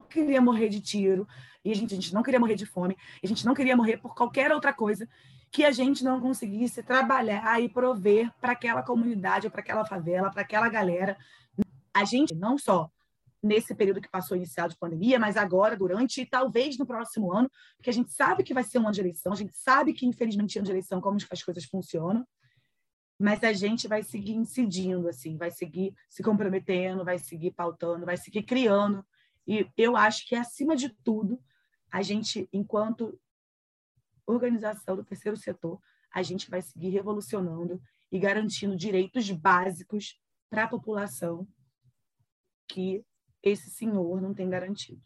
queria 0.09 0.41
morrer 0.41 0.69
de 0.69 0.79
tiro, 0.79 1.27
e 1.63 1.71
a 1.71 1.75
gente, 1.75 1.93
a 1.93 1.95
gente 1.95 2.13
não 2.13 2.23
queria 2.23 2.39
morrer 2.39 2.55
de 2.55 2.65
fome, 2.65 2.97
a 3.23 3.27
gente 3.27 3.45
não 3.45 3.53
queria 3.53 3.75
morrer 3.75 3.97
por 3.97 4.15
qualquer 4.15 4.51
outra 4.51 4.73
coisa 4.73 5.07
que 5.51 5.65
a 5.65 5.71
gente 5.71 6.03
não 6.03 6.21
conseguisse 6.21 6.83
trabalhar 6.83 7.59
e 7.61 7.67
prover 7.67 8.31
para 8.39 8.51
aquela 8.51 8.83
comunidade, 8.83 9.47
ou 9.47 9.51
para 9.51 9.61
aquela 9.61 9.85
favela, 9.85 10.31
para 10.31 10.41
aquela 10.41 10.69
galera. 10.69 11.17
A 11.93 12.05
gente 12.05 12.35
não 12.35 12.57
só 12.57 12.89
nesse 13.41 13.73
período 13.73 14.01
que 14.01 14.09
passou 14.09 14.35
inicial 14.35 14.67
de 14.67 14.77
pandemia, 14.77 15.17
mas 15.17 15.37
agora, 15.37 15.75
durante 15.75 16.21
e 16.21 16.25
talvez 16.25 16.77
no 16.77 16.85
próximo 16.85 17.31
ano, 17.31 17.49
porque 17.77 17.89
a 17.89 17.93
gente 17.93 18.11
sabe 18.11 18.43
que 18.43 18.53
vai 18.53 18.63
ser 18.63 18.79
um 18.79 18.83
ano 18.83 18.91
de 18.91 18.99
eleição, 18.99 19.31
a 19.31 19.35
gente 19.35 19.55
sabe 19.55 19.93
que, 19.93 20.05
infelizmente, 20.05 20.57
ano 20.57 20.65
de 20.65 20.71
eleição, 20.71 21.01
como 21.01 21.17
as 21.31 21.43
coisas 21.43 21.63
funcionam, 21.63 22.27
mas 23.19 23.43
a 23.43 23.51
gente 23.51 23.85
vai 23.85 24.01
seguir 24.01 24.33
incidindo, 24.33 25.09
assim, 25.09 25.35
vai 25.35 25.51
seguir 25.51 25.93
se 26.09 26.23
comprometendo, 26.23 27.03
vai 27.03 27.19
seguir 27.19 27.51
pautando, 27.51 28.05
vai 28.05 28.15
seguir 28.15 28.43
criando. 28.43 29.05
E 29.45 29.69
eu 29.75 29.97
acho 29.97 30.25
que, 30.25 30.35
acima 30.35 30.73
de 30.73 30.87
tudo, 30.89 31.37
a 31.91 32.01
gente, 32.01 32.47
enquanto 32.53 33.19
organização 34.25 34.95
do 34.95 35.03
terceiro 35.03 35.35
setor, 35.35 35.81
a 36.13 36.23
gente 36.23 36.49
vai 36.49 36.61
seguir 36.61 36.89
revolucionando 36.89 37.81
e 38.09 38.17
garantindo 38.17 38.75
direitos 38.75 39.29
básicos 39.31 40.17
para 40.49 40.63
a 40.63 40.67
população 40.67 41.45
que 42.67 43.03
esse 43.43 43.69
senhor 43.69 44.21
não 44.21 44.33
tem 44.33 44.49
garantido. 44.49 45.01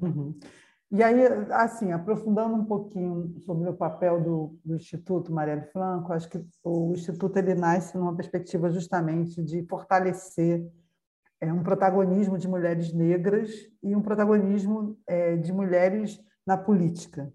Uhum. 0.00 0.38
E 0.90 1.02
aí, 1.02 1.26
assim, 1.50 1.92
aprofundando 1.92 2.54
um 2.54 2.64
pouquinho 2.64 3.34
sobre 3.40 3.68
o 3.68 3.74
papel 3.74 4.22
do, 4.22 4.58
do 4.64 4.76
Instituto 4.76 5.32
Marielle 5.32 5.66
Franco, 5.72 6.12
acho 6.12 6.28
que 6.28 6.44
o 6.62 6.92
Instituto 6.92 7.36
ele 7.36 7.54
nasce 7.54 7.96
numa 7.96 8.14
perspectiva 8.14 8.70
justamente 8.70 9.42
de 9.42 9.64
fortalecer 9.66 10.64
é, 11.40 11.52
um 11.52 11.62
protagonismo 11.62 12.38
de 12.38 12.46
mulheres 12.46 12.92
negras 12.92 13.50
e 13.82 13.94
um 13.96 14.02
protagonismo 14.02 14.96
é, 15.06 15.36
de 15.36 15.52
mulheres 15.52 16.20
na 16.46 16.56
política. 16.56 17.32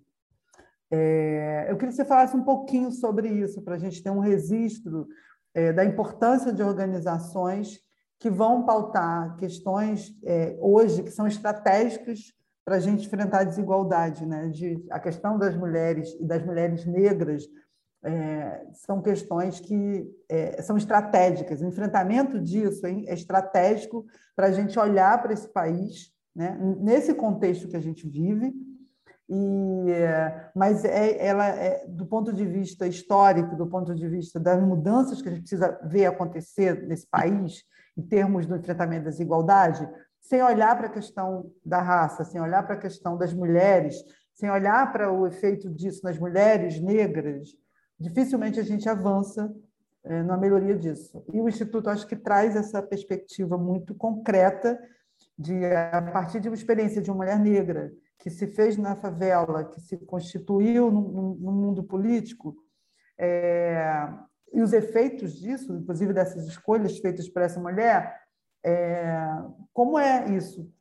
É, 0.91 1.67
eu 1.69 1.75
queria 1.75 1.89
que 1.89 1.95
você 1.95 2.05
falasse 2.05 2.35
um 2.35 2.43
pouquinho 2.43 2.91
sobre 2.91 3.27
isso, 3.29 3.61
para 3.61 3.75
a 3.75 3.79
gente 3.79 4.01
ter 4.01 4.09
um 4.09 4.19
registro 4.19 5.07
é, 5.53 5.71
da 5.73 5.85
importância 5.85 6.51
de 6.51 6.63
organizações 6.63 7.79
que 8.19 8.29
vão 8.29 8.65
pautar 8.65 9.35
questões 9.37 10.13
é, 10.23 10.57
hoje 10.59 11.03
que 11.03 11.11
são 11.11 11.27
estratégicas 11.27 12.33
para 12.69 12.77
a 12.77 12.79
gente 12.79 13.07
enfrentar 13.07 13.39
a 13.39 13.43
desigualdade, 13.45 14.27
né? 14.27 14.47
De, 14.49 14.85
a 14.91 14.99
questão 14.99 15.39
das 15.39 15.57
mulheres 15.57 16.15
e 16.19 16.23
das 16.23 16.45
mulheres 16.45 16.85
negras 16.85 17.45
é, 18.05 18.63
são 18.73 19.01
questões 19.01 19.59
que 19.59 20.07
é, 20.29 20.61
são 20.61 20.77
estratégicas. 20.77 21.61
O 21.61 21.65
enfrentamento 21.65 22.39
disso 22.39 22.85
é, 22.85 22.91
é 23.07 23.13
estratégico 23.15 24.05
para 24.35 24.45
a 24.45 24.51
gente 24.51 24.77
olhar 24.77 25.19
para 25.19 25.33
esse 25.33 25.51
país, 25.51 26.13
né? 26.35 26.59
nesse 26.79 27.15
contexto 27.15 27.67
que 27.67 27.75
a 27.75 27.81
gente 27.81 28.07
vive, 28.07 28.53
e, 29.27 29.87
mas 30.55 30.85
é, 30.85 31.25
ela 31.25 31.47
é, 31.47 31.87
do 31.87 32.05
ponto 32.05 32.31
de 32.31 32.45
vista 32.45 32.85
histórico, 32.85 33.55
do 33.55 33.65
ponto 33.65 33.95
de 33.95 34.07
vista 34.07 34.39
das 34.39 34.61
mudanças 34.61 35.23
que 35.23 35.27
a 35.27 35.31
gente 35.31 35.41
precisa 35.41 35.79
ver 35.85 36.05
acontecer 36.05 36.85
nesse 36.87 37.07
país, 37.07 37.63
em 37.97 38.03
termos 38.03 38.45
do 38.45 38.55
enfrentamento 38.55 39.05
da 39.05 39.09
desigualdade, 39.09 39.89
sem 40.19 40.43
olhar 40.43 40.77
para 40.77 40.87
a 40.87 40.91
questão 40.91 41.51
da 41.65 41.81
raça, 41.81 42.23
sem 42.23 42.39
olhar 42.39 42.63
para 42.63 42.75
a 42.75 42.79
questão 42.79 43.17
das 43.17 43.33
mulheres, 43.33 43.95
sem 44.33 44.49
olhar 44.49 44.91
para 44.91 45.11
o 45.11 45.27
efeito 45.27 45.69
disso 45.69 46.01
nas 46.03 46.17
mulheres 46.17 46.79
negras, 46.79 47.49
dificilmente 47.99 48.59
a 48.59 48.63
gente 48.63 48.87
avança 48.87 49.53
é, 50.03 50.23
na 50.23 50.37
melhoria 50.37 50.77
disso. 50.77 51.23
E 51.33 51.41
o 51.41 51.49
Instituto, 51.49 51.89
acho 51.89 52.07
que 52.07 52.15
traz 52.15 52.55
essa 52.55 52.81
perspectiva 52.81 53.57
muito 53.57 53.93
concreta 53.95 54.79
de, 55.37 55.65
a 55.65 56.01
partir 56.01 56.39
de 56.39 56.47
uma 56.47 56.55
experiência 56.55 57.01
de 57.01 57.09
uma 57.09 57.17
mulher 57.17 57.39
negra, 57.39 57.91
que 58.17 58.29
se 58.29 58.47
fez 58.47 58.77
na 58.77 58.95
favela, 58.95 59.63
que 59.65 59.79
se 59.81 59.97
constituiu 59.97 60.91
no, 60.91 61.35
no 61.35 61.51
mundo 61.51 61.83
político, 61.83 62.55
é, 63.17 64.07
e 64.53 64.61
os 64.61 64.73
efeitos 64.73 65.33
disso, 65.33 65.73
inclusive 65.73 66.13
dessas 66.13 66.47
escolhas 66.47 66.97
feitas 66.97 67.29
por 67.29 67.41
essa 67.41 67.59
mulher, 67.59 68.18
é, 68.63 69.43
como 69.73 69.97
é 69.97 70.29
isso 70.35 70.71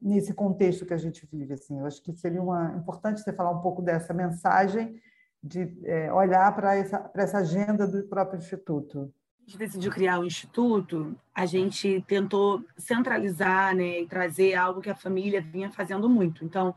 nesse 0.00 0.32
contexto 0.32 0.86
que 0.86 0.94
a 0.94 0.98
gente 0.98 1.26
vive? 1.30 1.54
Assim, 1.54 1.78
eu 1.78 1.86
acho 1.86 2.02
que 2.02 2.12
seria 2.14 2.42
uma, 2.42 2.74
importante 2.76 3.20
você 3.20 3.32
falar 3.32 3.50
um 3.50 3.60
pouco 3.60 3.82
dessa 3.82 4.14
mensagem 4.14 5.00
de 5.42 5.78
é, 5.84 6.12
olhar 6.12 6.54
para 6.54 6.74
essa, 6.74 7.10
essa 7.14 7.38
agenda 7.38 7.86
do 7.86 8.02
próprio 8.04 8.38
instituto 8.38 9.12
gente 9.50 9.58
decidiu 9.58 9.90
criar 9.90 10.20
o 10.20 10.24
instituto, 10.24 11.16
a 11.34 11.44
gente 11.44 12.04
tentou 12.06 12.64
centralizar 12.76 13.74
né, 13.74 14.00
e 14.00 14.06
trazer 14.06 14.54
algo 14.54 14.80
que 14.80 14.90
a 14.90 14.94
família 14.94 15.40
vinha 15.40 15.70
fazendo 15.72 16.08
muito. 16.08 16.44
Então, 16.44 16.74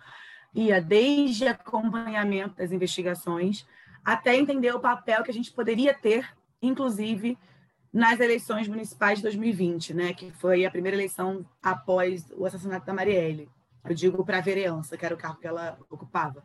ia 0.55 0.81
desde 0.81 1.47
acompanhamento 1.47 2.55
das 2.55 2.71
investigações 2.71 3.65
até 4.03 4.35
entender 4.35 4.73
o 4.73 4.79
papel 4.79 5.23
que 5.23 5.29
a 5.29 5.33
gente 5.33 5.51
poderia 5.51 5.93
ter, 5.93 6.27
inclusive 6.61 7.37
nas 7.93 8.19
eleições 8.19 8.67
municipais 8.67 9.19
de 9.19 9.23
2020, 9.23 9.93
né, 9.93 10.13
que 10.13 10.31
foi 10.31 10.65
a 10.65 10.71
primeira 10.71 10.97
eleição 10.97 11.45
após 11.61 12.25
o 12.35 12.45
assassinato 12.45 12.85
da 12.85 12.93
Marielle. 12.93 13.47
Eu 13.85 13.93
digo 13.93 14.25
para 14.25 14.39
a 14.39 14.41
vereança, 14.41 14.97
que 14.97 15.05
era 15.05 15.13
o 15.13 15.17
cargo 15.17 15.39
que 15.39 15.45
ela 15.45 15.77
ocupava. 15.89 16.43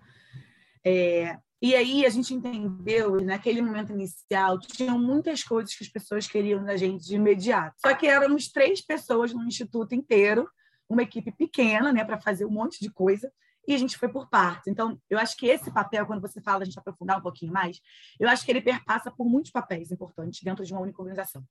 É, 0.85 1.39
e 1.63 1.75
aí 1.75 2.05
a 2.05 2.11
gente 2.11 2.35
entendeu, 2.35 3.17
naquele 3.23 3.63
momento 3.63 3.93
inicial, 3.93 4.59
tinham 4.59 4.99
muitas 4.99 5.43
coisas 5.43 5.75
que 5.75 5.85
as 5.85 5.91
pessoas 5.91 6.27
queriam 6.27 6.63
da 6.63 6.77
gente 6.77 7.05
de 7.07 7.17
imediato. 7.17 7.77
Só 7.81 7.95
que 7.95 8.07
éramos 8.07 8.49
três 8.49 8.81
pessoas 8.83 9.33
no 9.33 9.45
instituto 9.45 9.95
inteiro, 9.95 10.47
uma 10.89 11.03
equipe 11.03 11.33
pequena, 11.33 11.93
né, 11.93 12.05
para 12.05 12.21
fazer 12.21 12.45
um 12.45 12.51
monte 12.51 12.79
de 12.81 12.91
coisa 12.91 13.33
e 13.69 13.75
a 13.75 13.79
gente 13.79 13.99
foi 13.99 14.09
por 14.09 14.31
partes. 14.31 14.67
Então, 14.67 14.99
eu 15.11 15.19
acho 15.19 15.37
que 15.37 15.47
esse 15.47 15.71
papel, 15.71 16.07
quando 16.07 16.23
você 16.23 16.41
fala, 16.41 16.63
a 16.63 16.65
gente 16.65 16.79
aprofundar 16.79 17.19
um 17.19 17.21
pouquinho 17.21 17.53
mais, 17.53 17.79
eu 18.19 18.27
acho 18.27 18.43
que 18.43 18.51
ele 18.51 18.63
perpassa 18.63 19.11
por 19.11 19.29
muitos 19.29 19.51
papéis 19.51 19.93
importantes 19.93 20.41
dentro 20.43 20.65
de 20.65 20.73
uma 20.73 20.81
única 20.81 21.03
organização. 21.03 21.45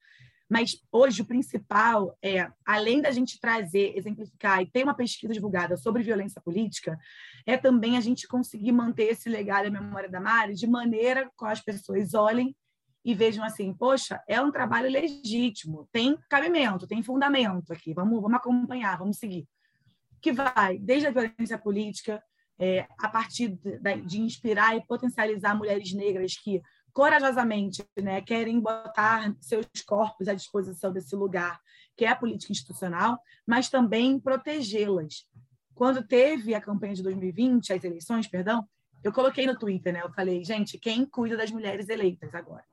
Mas 0.50 0.82
hoje 0.92 1.22
o 1.22 1.26
principal 1.26 2.18
é, 2.24 2.50
além 2.66 3.02
da 3.02 3.12
gente 3.12 3.40
trazer, 3.40 3.96
exemplificar 3.96 4.64
e 4.64 4.66
ter 4.66 4.84
uma 4.84 4.96
pesquisa 4.96 5.32
divulgada 5.32 5.78
sobre 5.78 6.02
violência 6.02 6.42
política, 6.42 6.98
é 7.46 7.56
também 7.56 7.98
a 7.98 8.02
gente 8.02 8.28
conseguir 8.28 8.72
manter 8.72 9.12
esse 9.12 9.30
legado 9.30 9.68
e 9.68 9.70
memória 9.70 10.10
da 10.10 10.20
Mari 10.20 10.56
de 10.56 10.66
maneira 10.66 11.30
que 11.38 11.46
as 11.46 11.62
pessoas 11.62 12.16
olhem 12.16 12.56
e 13.06 13.14
vejam 13.14 13.44
assim, 13.44 13.72
poxa, 13.76 14.20
é 14.28 14.42
um 14.42 14.52
trabalho 14.52 14.90
legítimo, 14.90 15.88
tem 15.92 16.18
cabimento, 16.28 16.88
tem 16.88 17.04
fundamento 17.04 17.72
aqui, 17.72 17.94
vamos, 17.94 18.20
vamos 18.20 18.38
acompanhar, 18.38 18.98
vamos 18.98 19.18
seguir 19.20 19.48
que 20.28 20.32
vai 20.34 20.78
desde 20.78 21.08
a 21.08 21.12
violência 21.12 21.58
política, 21.58 22.22
é, 22.60 22.86
a 23.00 23.08
partir 23.08 23.48
de, 23.50 24.02
de, 24.02 24.20
inspirar 24.20 24.76
e 24.76 24.86
potencializar 24.86 25.56
mulheres 25.56 25.94
negras 25.94 26.36
que 26.36 26.62
corajosamente 26.92 27.86
né, 28.02 28.20
querem 28.22 28.60
botar 28.60 29.34
seus 29.40 29.68
corpos 29.86 30.28
à 30.28 30.34
disposição 30.34 30.92
desse 30.92 31.16
lugar, 31.16 31.62
que 31.96 32.04
é 32.04 32.10
a 32.10 32.16
política 32.16 32.52
institucional, 32.52 33.18
mas 33.46 33.70
também 33.70 34.20
protegê-las. 34.20 35.26
Quando 35.74 36.06
teve 36.06 36.54
a 36.54 36.60
campanha 36.60 36.96
de 36.96 37.04
2020, 37.04 37.72
as 37.72 37.84
eleições, 37.86 38.28
perdão, 38.28 38.68
eu 39.04 39.14
coloquei 39.14 39.46
no 39.46 39.58
Twitter, 39.58 39.94
né? 39.94 40.02
Eu 40.04 40.12
falei, 40.12 40.44
gente, 40.44 40.78
quem 40.78 41.06
cuida 41.06 41.38
das 41.38 41.52
mulheres 41.52 41.88
eleitas 41.88 42.36
agora? 42.36 42.66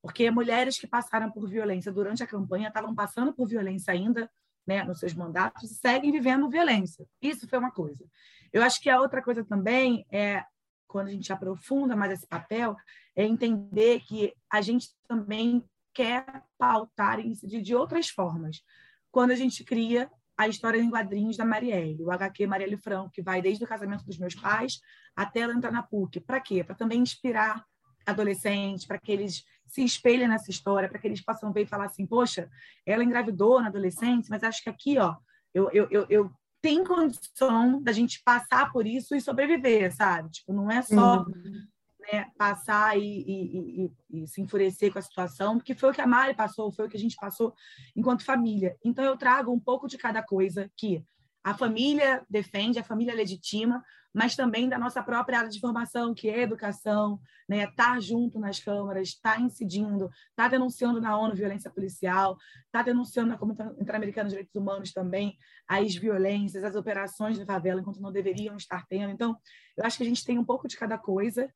Porque 0.00 0.30
mulheres 0.30 0.78
que 0.78 0.86
passaram 0.86 1.30
por 1.30 1.48
violência 1.48 1.90
durante 1.90 2.22
a 2.22 2.26
campanha 2.26 2.68
estavam 2.68 2.94
passando 2.94 3.32
por 3.32 3.48
violência 3.48 3.92
ainda 3.92 4.30
né, 4.66 4.84
nos 4.84 4.98
seus 4.98 5.14
mandatos 5.14 5.70
seguem 5.78 6.12
vivendo 6.12 6.48
violência. 6.48 7.06
Isso 7.20 7.48
foi 7.48 7.58
uma 7.58 7.70
coisa. 7.70 8.04
Eu 8.52 8.62
acho 8.62 8.80
que 8.80 8.90
a 8.90 9.00
outra 9.00 9.22
coisa 9.22 9.44
também 9.44 10.04
é, 10.10 10.44
quando 10.90 11.06
a 11.06 11.12
gente 11.12 11.32
aprofunda 11.32 11.94
mais 11.94 12.12
esse 12.12 12.26
papel, 12.26 12.76
é 13.14 13.24
entender 13.24 14.00
que 14.00 14.34
a 14.50 14.60
gente 14.60 14.88
também 15.06 15.64
quer 15.94 16.24
pautar 16.58 17.20
e 17.20 17.28
incidir 17.28 17.62
de 17.62 17.74
outras 17.74 18.08
formas. 18.08 18.62
Quando 19.10 19.30
a 19.30 19.36
gente 19.36 19.64
cria 19.64 20.10
a 20.36 20.48
história 20.48 20.80
em 20.80 20.90
quadrinhos 20.90 21.36
da 21.36 21.44
Marielle, 21.44 22.02
o 22.02 22.10
HQ 22.10 22.46
Marielle 22.46 22.76
Franco, 22.76 23.10
que 23.12 23.22
vai 23.22 23.40
desde 23.40 23.62
o 23.64 23.68
casamento 23.68 24.04
dos 24.04 24.18
meus 24.18 24.34
pais 24.34 24.80
até 25.14 25.40
ela 25.40 25.54
entrar 25.54 25.70
na 25.70 25.82
PUC. 25.82 26.20
Para 26.20 26.40
quê? 26.40 26.64
Para 26.64 26.74
também 26.74 27.00
inspirar 27.00 27.64
adolescentes, 28.06 28.86
para 28.86 28.98
que 28.98 29.12
eles 29.12 29.44
se 29.70 29.84
espelhem 29.84 30.28
nessa 30.28 30.50
história, 30.50 30.88
para 30.88 30.98
que 30.98 31.06
eles 31.06 31.24
possam 31.24 31.52
ver 31.52 31.62
e 31.62 31.66
falar 31.66 31.86
assim, 31.86 32.06
poxa, 32.06 32.50
ela 32.84 33.04
engravidou 33.04 33.60
na 33.60 33.68
adolescência, 33.68 34.28
mas 34.30 34.42
acho 34.42 34.62
que 34.62 34.70
aqui, 34.70 34.98
ó, 34.98 35.16
eu, 35.54 35.70
eu, 35.70 35.88
eu, 35.90 36.06
eu 36.08 36.30
tenho 36.60 36.84
condição 36.84 37.82
da 37.82 37.92
gente 37.92 38.22
passar 38.24 38.70
por 38.72 38.86
isso 38.86 39.14
e 39.14 39.20
sobreviver, 39.20 39.94
sabe? 39.94 40.30
Tipo, 40.30 40.52
não 40.52 40.70
é 40.70 40.82
só 40.82 41.22
uhum. 41.22 41.66
né, 42.12 42.26
passar 42.36 42.98
e, 42.98 43.02
e, 43.02 43.84
e, 43.84 44.22
e, 44.22 44.26
se 44.26 44.40
enfurecer 44.40 44.92
com 44.92 44.98
a 44.98 45.02
situação, 45.02 45.56
porque 45.56 45.74
foi 45.74 45.90
o 45.90 45.92
que 45.94 46.00
a 46.00 46.06
Mari 46.06 46.34
passou, 46.34 46.70
foi 46.70 46.86
o 46.86 46.88
que 46.88 46.96
a 46.96 47.00
gente 47.00 47.16
passou 47.16 47.54
enquanto 47.96 48.24
família. 48.24 48.76
Então, 48.84 49.04
eu 49.04 49.16
trago 49.16 49.52
um 49.52 49.60
pouco 49.60 49.88
de 49.88 49.96
cada 49.96 50.22
coisa 50.22 50.70
que 50.76 51.04
a 51.42 51.54
família 51.54 52.24
defende, 52.28 52.78
a 52.78 52.84
família 52.84 53.14
legitima, 53.14 53.82
mas 54.12 54.34
também 54.34 54.68
da 54.68 54.78
nossa 54.78 55.02
própria 55.02 55.38
área 55.38 55.50
de 55.50 55.60
formação, 55.60 56.12
que 56.12 56.28
é 56.28 56.42
educação, 56.42 57.20
né? 57.48 57.64
estar 57.64 57.94
tá 57.94 58.00
junto 58.00 58.38
nas 58.38 58.58
câmaras, 58.58 59.08
estar 59.08 59.36
tá 59.36 59.40
incidindo, 59.40 60.06
estar 60.06 60.44
tá 60.44 60.48
denunciando 60.48 61.00
na 61.00 61.16
ONU 61.16 61.34
violência 61.34 61.70
policial, 61.70 62.36
estar 62.66 62.82
denunciando 62.82 63.30
na 63.30 63.38
Comunidade 63.38 63.80
Interamericana 63.80 64.28
de 64.28 64.30
Direitos 64.30 64.54
Humanos 64.54 64.92
também 64.92 65.36
as 65.66 65.94
violências, 65.94 66.64
as 66.64 66.74
operações 66.74 67.38
de 67.38 67.44
favela, 67.44 67.80
enquanto 67.80 68.00
não 68.00 68.12
deveriam 68.12 68.56
estar 68.56 68.84
tendo. 68.88 69.12
Então, 69.12 69.36
eu 69.76 69.84
acho 69.84 69.96
que 69.96 70.02
a 70.02 70.06
gente 70.06 70.24
tem 70.24 70.38
um 70.38 70.44
pouco 70.44 70.66
de 70.66 70.76
cada 70.76 70.98
coisa, 70.98 71.48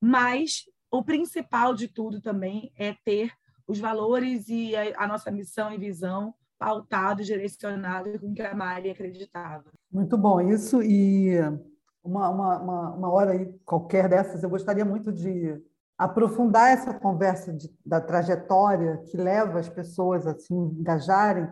mas 0.00 0.64
o 0.90 1.02
principal 1.02 1.74
de 1.74 1.88
tudo 1.88 2.20
também 2.20 2.72
é 2.76 2.94
ter 3.04 3.32
os 3.66 3.78
valores 3.78 4.48
e 4.48 4.74
a, 4.74 5.04
a 5.04 5.06
nossa 5.06 5.30
missão 5.30 5.72
e 5.72 5.78
visão 5.78 6.34
pautado, 6.58 7.22
direcionado 7.22 8.18
com 8.18 8.34
que 8.34 8.42
a 8.42 8.54
Mari 8.54 8.90
acreditava. 8.90 9.70
Muito 9.92 10.16
bom 10.18 10.40
isso 10.40 10.82
e 10.82 11.36
uma, 12.08 12.28
uma, 12.30 12.58
uma, 12.58 12.90
uma 12.94 13.12
hora 13.12 13.32
aí, 13.32 13.46
qualquer 13.64 14.08
dessas, 14.08 14.42
eu 14.42 14.48
gostaria 14.48 14.84
muito 14.84 15.12
de 15.12 15.62
aprofundar 15.96 16.70
essa 16.70 16.94
conversa 16.94 17.52
de, 17.52 17.70
da 17.84 18.00
trajetória 18.00 18.98
que 19.06 19.16
leva 19.16 19.58
as 19.58 19.68
pessoas 19.68 20.26
a 20.26 20.38
se 20.38 20.54
engajarem, 20.54 21.48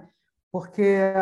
porque 0.50 1.12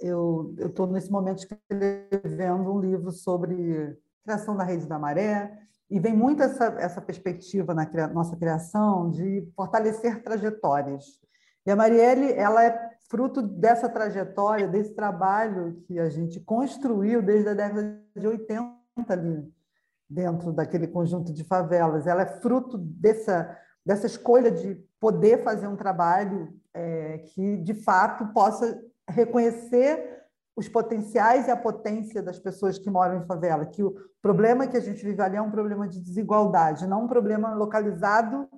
eu 0.00 0.54
estou 0.58 0.86
nesse 0.86 1.10
momento 1.10 1.38
escrevendo 1.38 2.72
um 2.72 2.80
livro 2.80 3.10
sobre 3.10 3.96
criação 4.22 4.56
da 4.56 4.64
rede 4.64 4.86
da 4.86 4.98
maré, 4.98 5.58
e 5.90 6.00
vem 6.00 6.14
muito 6.14 6.42
essa, 6.42 6.64
essa 6.78 7.00
perspectiva 7.00 7.72
na 7.72 7.88
nossa 8.08 8.36
criação 8.36 9.10
de 9.10 9.46
fortalecer 9.54 10.22
trajetórias. 10.22 11.04
E 11.64 11.70
a 11.70 11.76
Marielle 11.76 12.32
ela 12.32 12.64
é 12.64 12.93
fruto 13.08 13.42
dessa 13.42 13.88
trajetória, 13.88 14.68
desse 14.68 14.94
trabalho 14.94 15.82
que 15.86 15.98
a 15.98 16.08
gente 16.08 16.40
construiu 16.40 17.22
desde 17.22 17.48
a 17.48 17.54
década 17.54 18.00
de 18.16 18.26
80 18.26 18.74
ali 19.08 19.52
dentro 20.08 20.52
daquele 20.52 20.86
conjunto 20.86 21.32
de 21.32 21.44
favelas. 21.44 22.06
Ela 22.06 22.22
é 22.22 22.40
fruto 22.40 22.78
dessa, 22.78 23.56
dessa 23.84 24.06
escolha 24.06 24.50
de 24.50 24.76
poder 25.00 25.42
fazer 25.42 25.66
um 25.66 25.76
trabalho 25.76 26.54
é, 26.72 27.18
que, 27.18 27.56
de 27.58 27.74
fato, 27.74 28.32
possa 28.32 28.80
reconhecer 29.08 30.14
os 30.56 30.68
potenciais 30.68 31.48
e 31.48 31.50
a 31.50 31.56
potência 31.56 32.22
das 32.22 32.38
pessoas 32.38 32.78
que 32.78 32.88
moram 32.88 33.18
em 33.18 33.26
favela, 33.26 33.66
que 33.66 33.82
o 33.82 33.94
problema 34.22 34.66
que 34.66 34.76
a 34.76 34.80
gente 34.80 35.04
vive 35.04 35.20
ali 35.20 35.36
é 35.36 35.42
um 35.42 35.50
problema 35.50 35.88
de 35.88 36.00
desigualdade, 36.00 36.86
não 36.86 37.04
um 37.04 37.08
problema 37.08 37.54
localizado 37.54 38.48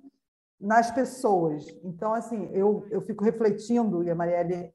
nas 0.61 0.91
pessoas. 0.91 1.67
Então, 1.85 2.15
assim, 2.15 2.49
eu, 2.53 2.87
eu 2.91 3.01
fico 3.03 3.25
refletindo, 3.25 4.03
e 4.03 4.11
a 4.11 4.15
Marielle, 4.15 4.73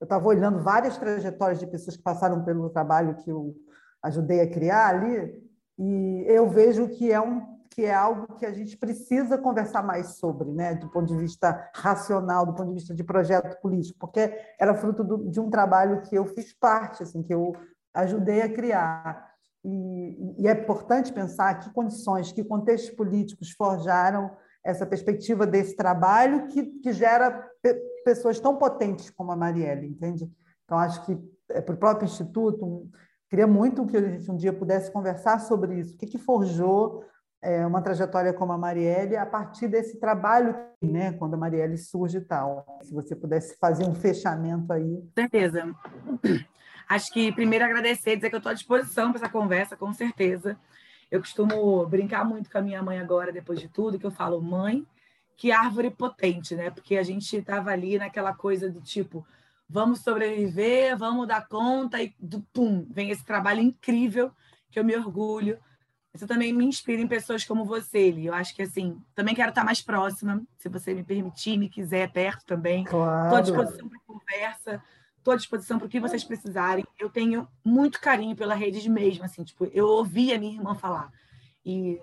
eu 0.00 0.04
estava 0.04 0.26
olhando 0.26 0.62
várias 0.62 0.96
trajetórias 0.96 1.58
de 1.58 1.66
pessoas 1.66 1.96
que 1.96 2.02
passaram 2.02 2.44
pelo 2.44 2.70
trabalho 2.70 3.16
que 3.16 3.30
eu 3.30 3.54
ajudei 4.02 4.40
a 4.40 4.50
criar 4.50 4.88
ali, 4.88 5.50
e 5.78 6.24
eu 6.26 6.48
vejo 6.48 6.88
que 6.88 7.10
é 7.12 7.20
um 7.20 7.60
que 7.70 7.84
é 7.84 7.94
algo 7.94 8.34
que 8.34 8.44
a 8.44 8.52
gente 8.52 8.76
precisa 8.76 9.38
conversar 9.38 9.82
mais 9.82 10.16
sobre, 10.16 10.50
né, 10.50 10.74
do 10.74 10.88
ponto 10.88 11.06
de 11.06 11.16
vista 11.16 11.70
racional, 11.72 12.44
do 12.44 12.52
ponto 12.52 12.68
de 12.68 12.74
vista 12.74 12.92
de 12.92 13.04
projeto 13.04 13.60
político, 13.60 13.96
porque 13.98 14.36
era 14.58 14.74
fruto 14.74 15.04
do, 15.04 15.30
de 15.30 15.38
um 15.38 15.48
trabalho 15.48 16.02
que 16.02 16.16
eu 16.16 16.26
fiz 16.26 16.52
parte, 16.52 17.04
assim, 17.04 17.22
que 17.22 17.32
eu 17.32 17.54
ajudei 17.94 18.42
a 18.42 18.52
criar. 18.52 19.30
E, 19.64 20.42
e 20.42 20.48
é 20.48 20.52
importante 20.52 21.12
pensar 21.12 21.60
que 21.60 21.72
condições, 21.72 22.32
que 22.32 22.42
contextos 22.42 22.90
políticos 22.90 23.52
forjaram 23.52 24.32
essa 24.64 24.86
perspectiva 24.86 25.46
desse 25.46 25.74
trabalho 25.76 26.46
que, 26.48 26.64
que 26.80 26.92
gera 26.92 27.48
pessoas 28.04 28.38
tão 28.38 28.56
potentes 28.56 29.10
como 29.10 29.32
a 29.32 29.36
Marielle, 29.36 29.88
entende? 29.88 30.30
Então, 30.64 30.78
acho 30.78 31.04
que 31.04 31.18
é, 31.50 31.60
para 31.60 31.74
o 31.74 31.78
próprio 31.78 32.06
Instituto, 32.06 32.88
queria 33.28 33.46
muito 33.46 33.86
que 33.86 33.96
a 33.96 34.02
gente 34.02 34.30
um 34.30 34.36
dia 34.36 34.52
pudesse 34.52 34.90
conversar 34.90 35.40
sobre 35.40 35.80
isso. 35.80 35.94
O 35.94 35.98
que, 35.98 36.06
que 36.06 36.18
forjou 36.18 37.04
é, 37.42 37.66
uma 37.66 37.80
trajetória 37.80 38.32
como 38.32 38.52
a 38.52 38.58
Marielle 38.58 39.16
a 39.16 39.26
partir 39.26 39.68
desse 39.68 39.98
trabalho, 39.98 40.54
né, 40.82 41.12
quando 41.14 41.34
a 41.34 41.38
Marielle 41.38 41.78
surge 41.78 42.18
e 42.18 42.20
tal. 42.20 42.78
Se 42.82 42.92
você 42.92 43.16
pudesse 43.16 43.56
fazer 43.58 43.84
um 43.84 43.94
fechamento 43.94 44.72
aí. 44.72 44.96
Com 44.96 45.12
certeza. 45.14 45.74
Acho 46.88 47.12
que 47.12 47.32
primeiro 47.32 47.64
agradecer, 47.64 48.16
dizer 48.16 48.30
que 48.30 48.34
eu 48.34 48.38
estou 48.38 48.50
à 48.50 48.54
disposição 48.54 49.12
para 49.12 49.20
essa 49.20 49.28
conversa, 49.30 49.76
com 49.76 49.92
certeza. 49.92 50.58
Eu 51.10 51.20
costumo 51.20 51.84
brincar 51.86 52.24
muito 52.24 52.50
com 52.50 52.58
a 52.58 52.62
minha 52.62 52.82
mãe 52.82 52.98
agora, 52.98 53.32
depois 53.32 53.60
de 53.60 53.68
tudo, 53.68 53.98
que 53.98 54.06
eu 54.06 54.10
falo, 54.10 54.40
mãe, 54.40 54.86
que 55.36 55.50
árvore 55.50 55.90
potente, 55.90 56.54
né? 56.54 56.70
Porque 56.70 56.96
a 56.96 57.02
gente 57.02 57.36
estava 57.36 57.70
ali 57.70 57.98
naquela 57.98 58.34
coisa 58.34 58.70
do 58.70 58.80
tipo, 58.80 59.26
vamos 59.68 60.00
sobreviver, 60.00 60.96
vamos 60.96 61.26
dar 61.26 61.46
conta, 61.48 62.02
e 62.02 62.14
do, 62.18 62.40
pum, 62.52 62.86
vem 62.90 63.10
esse 63.10 63.24
trabalho 63.24 63.60
incrível 63.60 64.30
que 64.70 64.78
eu 64.78 64.84
me 64.84 64.96
orgulho 64.96 65.58
isso 66.12 66.26
também 66.26 66.52
me 66.52 66.64
inspira 66.64 67.00
em 67.00 67.06
pessoas 67.06 67.44
como 67.44 67.64
você, 67.64 67.98
Eli. 67.98 68.26
Eu 68.26 68.34
acho 68.34 68.54
que, 68.54 68.62
assim, 68.62 69.00
também 69.14 69.34
quero 69.34 69.50
estar 69.50 69.64
mais 69.64 69.80
próxima, 69.80 70.42
se 70.58 70.68
você 70.68 70.92
me 70.92 71.04
permitir, 71.04 71.56
me 71.56 71.68
quiser, 71.68 72.10
perto 72.10 72.44
também. 72.44 72.84
Claro. 72.84 73.24
Estou 73.24 73.38
à 73.38 73.40
disposição 73.40 73.88
para 73.88 74.00
conversa, 74.00 74.82
estou 75.20 75.32
à 75.32 75.36
disposição 75.36 75.78
para 75.78 75.86
o 75.86 75.90
que 75.90 76.00
vocês 76.00 76.24
precisarem. 76.24 76.84
Eu 76.98 77.08
tenho 77.08 77.46
muito 77.64 78.00
carinho 78.00 78.34
pela 78.34 78.54
rede 78.54 78.88
mesmo, 78.88 79.24
assim, 79.24 79.44
tipo, 79.44 79.66
eu 79.72 79.86
ouvi 79.86 80.32
a 80.32 80.38
minha 80.38 80.54
irmã 80.54 80.74
falar. 80.74 81.12
E 81.64 82.00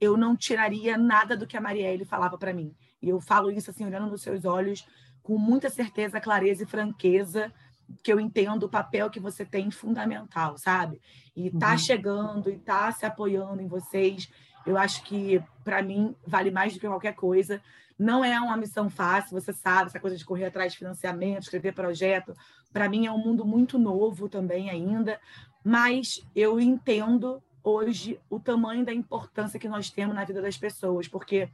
eu 0.00 0.16
não 0.16 0.34
tiraria 0.34 0.96
nada 0.96 1.36
do 1.36 1.46
que 1.46 1.56
a 1.56 1.60
Marielle 1.60 2.04
falava 2.04 2.38
para 2.38 2.52
mim. 2.52 2.74
E 3.00 3.08
eu 3.08 3.20
falo 3.20 3.50
isso, 3.50 3.70
assim, 3.70 3.84
olhando 3.84 4.10
nos 4.10 4.22
seus 4.22 4.44
olhos, 4.44 4.86
com 5.22 5.38
muita 5.38 5.68
certeza, 5.68 6.20
clareza 6.20 6.62
e 6.62 6.66
franqueza, 6.66 7.52
que 8.02 8.12
eu 8.12 8.18
entendo 8.18 8.64
o 8.64 8.68
papel 8.68 9.10
que 9.10 9.20
você 9.20 9.44
tem 9.44 9.70
fundamental, 9.70 10.56
sabe? 10.56 11.00
E 11.36 11.50
tá 11.50 11.72
uhum. 11.72 11.78
chegando 11.78 12.50
e 12.50 12.58
tá 12.58 12.90
se 12.92 13.04
apoiando 13.04 13.60
em 13.60 13.66
vocês, 13.66 14.30
eu 14.64 14.76
acho 14.76 15.02
que 15.04 15.42
para 15.64 15.82
mim 15.82 16.14
vale 16.26 16.50
mais 16.50 16.72
do 16.72 16.80
que 16.80 16.86
qualquer 16.86 17.14
coisa. 17.14 17.60
Não 18.00 18.24
é 18.24 18.40
uma 18.40 18.56
missão 18.56 18.88
fácil, 18.88 19.38
você 19.38 19.52
sabe, 19.52 19.90
essa 19.90 20.00
coisa 20.00 20.16
de 20.16 20.24
correr 20.24 20.46
atrás 20.46 20.72
de 20.72 20.78
financiamento, 20.78 21.42
escrever 21.42 21.74
projeto, 21.74 22.34
para 22.72 22.88
mim 22.88 23.04
é 23.04 23.12
um 23.12 23.18
mundo 23.18 23.44
muito 23.44 23.78
novo 23.78 24.26
também 24.26 24.70
ainda, 24.70 25.20
mas 25.62 26.26
eu 26.34 26.58
entendo 26.58 27.42
hoje 27.62 28.18
o 28.30 28.40
tamanho 28.40 28.86
da 28.86 28.94
importância 28.94 29.60
que 29.60 29.68
nós 29.68 29.90
temos 29.90 30.14
na 30.14 30.24
vida 30.24 30.40
das 30.40 30.56
pessoas, 30.56 31.08
porque 31.08 31.50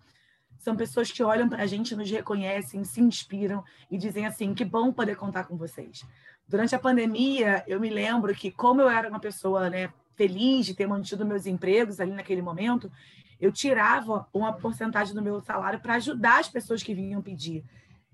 são 0.56 0.76
pessoas 0.76 1.10
que 1.10 1.20
olham 1.20 1.48
para 1.48 1.64
a 1.64 1.66
gente, 1.66 1.96
nos 1.96 2.08
reconhecem, 2.08 2.84
se 2.84 3.00
inspiram 3.00 3.64
e 3.90 3.98
dizem 3.98 4.24
assim: 4.24 4.54
que 4.54 4.64
bom 4.64 4.92
poder 4.92 5.16
contar 5.16 5.48
com 5.48 5.56
vocês. 5.56 6.06
Durante 6.46 6.76
a 6.76 6.78
pandemia, 6.78 7.64
eu 7.66 7.80
me 7.80 7.90
lembro 7.90 8.32
que, 8.36 8.52
como 8.52 8.80
eu 8.80 8.88
era 8.88 9.08
uma 9.08 9.18
pessoa 9.18 9.68
né, 9.68 9.92
feliz 10.14 10.64
de 10.64 10.74
ter 10.74 10.86
mantido 10.86 11.26
meus 11.26 11.44
empregos 11.44 11.98
ali 11.98 12.12
naquele 12.12 12.40
momento, 12.40 12.88
eu 13.40 13.52
tirava 13.52 14.26
uma 14.32 14.52
porcentagem 14.52 15.14
do 15.14 15.22
meu 15.22 15.40
salário 15.40 15.80
para 15.80 15.94
ajudar 15.94 16.40
as 16.40 16.48
pessoas 16.48 16.82
que 16.82 16.94
vinham 16.94 17.22
pedir. 17.22 17.64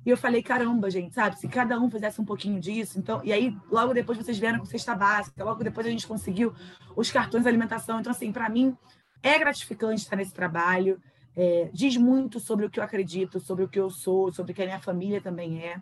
E 0.05 0.11
eu 0.11 0.17
falei, 0.17 0.43
caramba, 0.43 0.91
gente, 0.91 1.15
sabe? 1.15 1.39
Se 1.39 1.47
cada 1.47 1.79
um 1.79 1.89
fizesse 1.89 2.21
um 2.21 2.25
pouquinho 2.25 2.61
disso, 2.61 2.99
então. 2.99 3.21
E 3.23 3.33
aí, 3.33 3.57
logo 3.71 3.95
depois 3.95 4.19
vocês 4.19 4.39
vieram 4.39 4.59
com 4.59 4.65
cesta 4.65 4.95
básica, 4.95 5.45
logo 5.45 5.63
depois 5.63 5.87
a 5.87 5.91
gente 5.91 6.07
conseguiu 6.07 6.53
os 6.97 7.11
cartões 7.11 7.45
de 7.45 7.49
alimentação. 7.49 8.01
Então, 8.01 8.11
assim, 8.11 8.33
para 8.33 8.49
mim 8.49 8.77
é 9.23 9.39
gratificante 9.39 10.03
estar 10.03 10.17
nesse 10.17 10.35
trabalho 10.35 11.01
é, 11.37 11.71
diz 11.73 11.97
muito 11.97 12.39
sobre 12.39 12.67
o 12.67 12.71
que 12.71 12.79
eu 12.79 12.85
acredito, 12.85 13.41
sobre 13.41 13.65
o 13.65 13.69
que 13.69 13.81
eu 13.81 13.91
sou, 13.91 14.33
sobre 14.33 14.53
o 14.53 14.55
que 14.55 14.63
a 14.63 14.67
minha 14.67 14.81
família 14.81 15.21
também 15.21 15.65
é. 15.65 15.81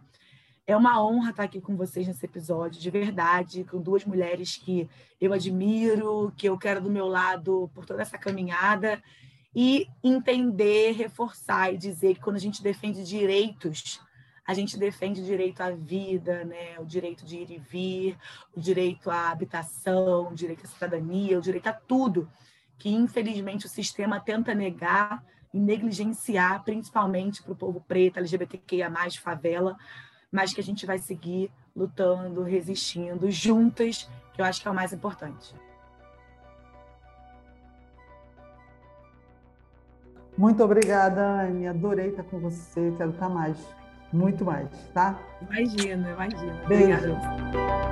É 0.67 0.77
uma 0.77 1.03
honra 1.05 1.31
estar 1.31 1.43
aqui 1.43 1.61
com 1.61 1.75
vocês 1.75 2.07
nesse 2.07 2.25
episódio, 2.25 2.81
de 2.81 2.91
verdade, 2.91 3.65
com 3.65 3.81
duas 3.81 4.05
mulheres 4.05 4.57
que 4.57 4.89
eu 5.21 5.33
admiro, 5.33 6.33
que 6.37 6.49
eu 6.49 6.57
quero 6.57 6.81
do 6.81 6.91
meu 6.91 7.09
lado 7.09 7.69
por 7.75 7.85
toda 7.85 8.03
essa 8.03 8.17
caminhada, 8.17 9.03
e 9.55 9.89
entender, 10.03 10.93
reforçar 10.93 11.73
e 11.73 11.79
dizer 11.79 12.15
que 12.15 12.21
quando 12.21 12.37
a 12.37 12.41
gente 12.41 12.63
defende 12.63 13.03
direitos, 13.05 14.01
a 14.47 14.55
gente 14.55 14.79
defende 14.79 15.21
o 15.21 15.25
direito 15.25 15.61
à 15.61 15.71
vida, 15.71 16.45
né? 16.45 16.79
o 16.79 16.85
direito 16.85 17.25
de 17.25 17.39
ir 17.39 17.51
e 17.51 17.59
vir, 17.59 18.19
o 18.55 18.61
direito 18.61 19.11
à 19.11 19.31
habitação, 19.31 20.29
o 20.29 20.35
direito 20.35 20.65
à 20.65 20.69
cidadania, 20.69 21.39
o 21.39 21.43
direito 21.43 21.69
a 21.69 21.73
tudo, 21.73 22.29
que 22.79 22.91
infelizmente 22.91 23.67
o 23.67 23.69
sistema 23.69 24.21
tenta 24.21 24.55
negar 24.55 25.25
e 25.53 25.59
negligenciar, 25.59 26.65
principalmente 26.65 27.43
para 27.43 27.53
o 27.53 27.57
povo 27.57 27.81
preto, 27.87 28.19
LGBTQIA, 28.19 28.91
favela, 29.21 29.77
mas 30.31 30.53
que 30.53 30.61
a 30.61 30.65
gente 30.65 30.87
vai 30.87 30.99
seguir 30.99 31.51
lutando, 31.75 32.43
resistindo 32.43 33.31
juntas, 33.31 34.09
que 34.33 34.41
eu 34.41 34.45
acho 34.45 34.61
que 34.63 34.69
é 34.69 34.71
o 34.71 34.75
mais 34.75 34.93
importante. 34.93 35.55
Muito 40.41 40.65
obrigada, 40.65 41.43
Anne. 41.43 41.67
Adorei 41.69 42.09
estar 42.09 42.23
com 42.23 42.41
você. 42.41 42.95
Quero 42.97 43.11
estar 43.11 43.29
mais. 43.29 43.59
Muito 44.11 44.43
mais, 44.43 44.71
tá? 44.95 45.21
Imagina, 45.43 46.13
imagina. 46.13 46.63
Beijo. 46.67 47.13
Obrigada. 47.13 47.91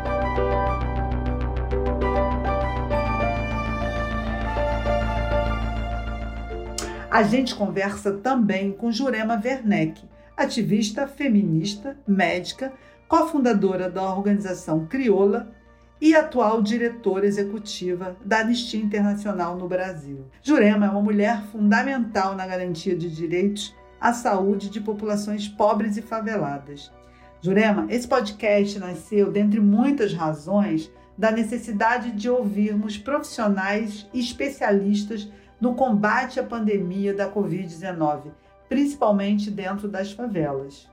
A 7.11 7.23
gente 7.23 7.55
conversa 7.55 8.13
também 8.15 8.73
com 8.73 8.91
Jurema 8.91 9.39
Werneck, 9.45 10.03
ativista 10.35 11.07
feminista, 11.07 11.99
médica, 12.07 12.73
cofundadora 13.07 13.91
da 13.91 14.03
organização 14.03 14.87
Crioula 14.87 15.53
e 16.01 16.15
atual 16.15 16.63
diretora 16.63 17.27
executiva 17.27 18.17
da 18.25 18.41
Anistia 18.41 18.81
Internacional 18.81 19.57
no 19.57 19.69
Brasil. 19.69 20.27
Jurema 20.43 20.87
é 20.87 20.91
uma 20.91 21.03
mulher 21.03 21.43
fundamental 21.51 22.35
na 22.35 22.47
garantia 22.47 22.97
de 22.97 23.11
direitos 23.11 23.75
à 24.01 24.13
saúde 24.13 24.71
de 24.71 24.81
populações 24.81 25.49
pobres 25.49 25.97
e 25.97 26.03
faveladas. 26.03 26.93
Jurema, 27.41 27.87
esse 27.89 28.07
podcast 28.07 28.79
nasceu, 28.79 29.31
dentre 29.31 29.61
muitas 29.61 30.13
razões, 30.13 30.91
da 31.17 31.33
necessidade 31.33 32.13
de 32.13 32.31
ouvirmos 32.31 32.97
profissionais 32.97 34.09
e 34.15 34.21
especialistas 34.21 35.29
no 35.61 35.75
combate 35.75 36.39
à 36.39 36.45
pandemia 36.45 37.13
da 37.13 37.29
Covid-19, 37.29 38.31
principalmente 38.69 39.51
dentro 39.51 39.89
das 39.89 40.13
favelas. 40.13 40.89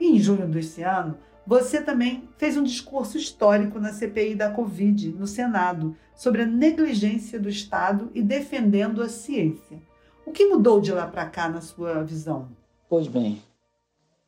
em 0.00 0.18
junho 0.18 0.46
desse 0.46 0.82
ano, 0.82 1.18
você 1.46 1.82
também 1.82 2.28
fez 2.36 2.56
um 2.56 2.62
discurso 2.62 3.18
histórico 3.18 3.78
na 3.78 3.92
CPI 3.92 4.34
da 4.34 4.50
Covid, 4.50 5.12
no 5.12 5.26
Senado, 5.26 5.96
sobre 6.14 6.42
a 6.42 6.46
negligência 6.46 7.38
do 7.38 7.48
Estado 7.48 8.10
e 8.14 8.22
defendendo 8.22 9.02
a 9.02 9.08
ciência. 9.08 9.82
O 10.26 10.32
que 10.32 10.46
mudou 10.46 10.80
de 10.80 10.92
lá 10.92 11.06
para 11.06 11.26
cá 11.26 11.48
na 11.48 11.60
sua 11.60 12.02
visão? 12.02 12.48
Pois 12.88 13.06
bem, 13.06 13.42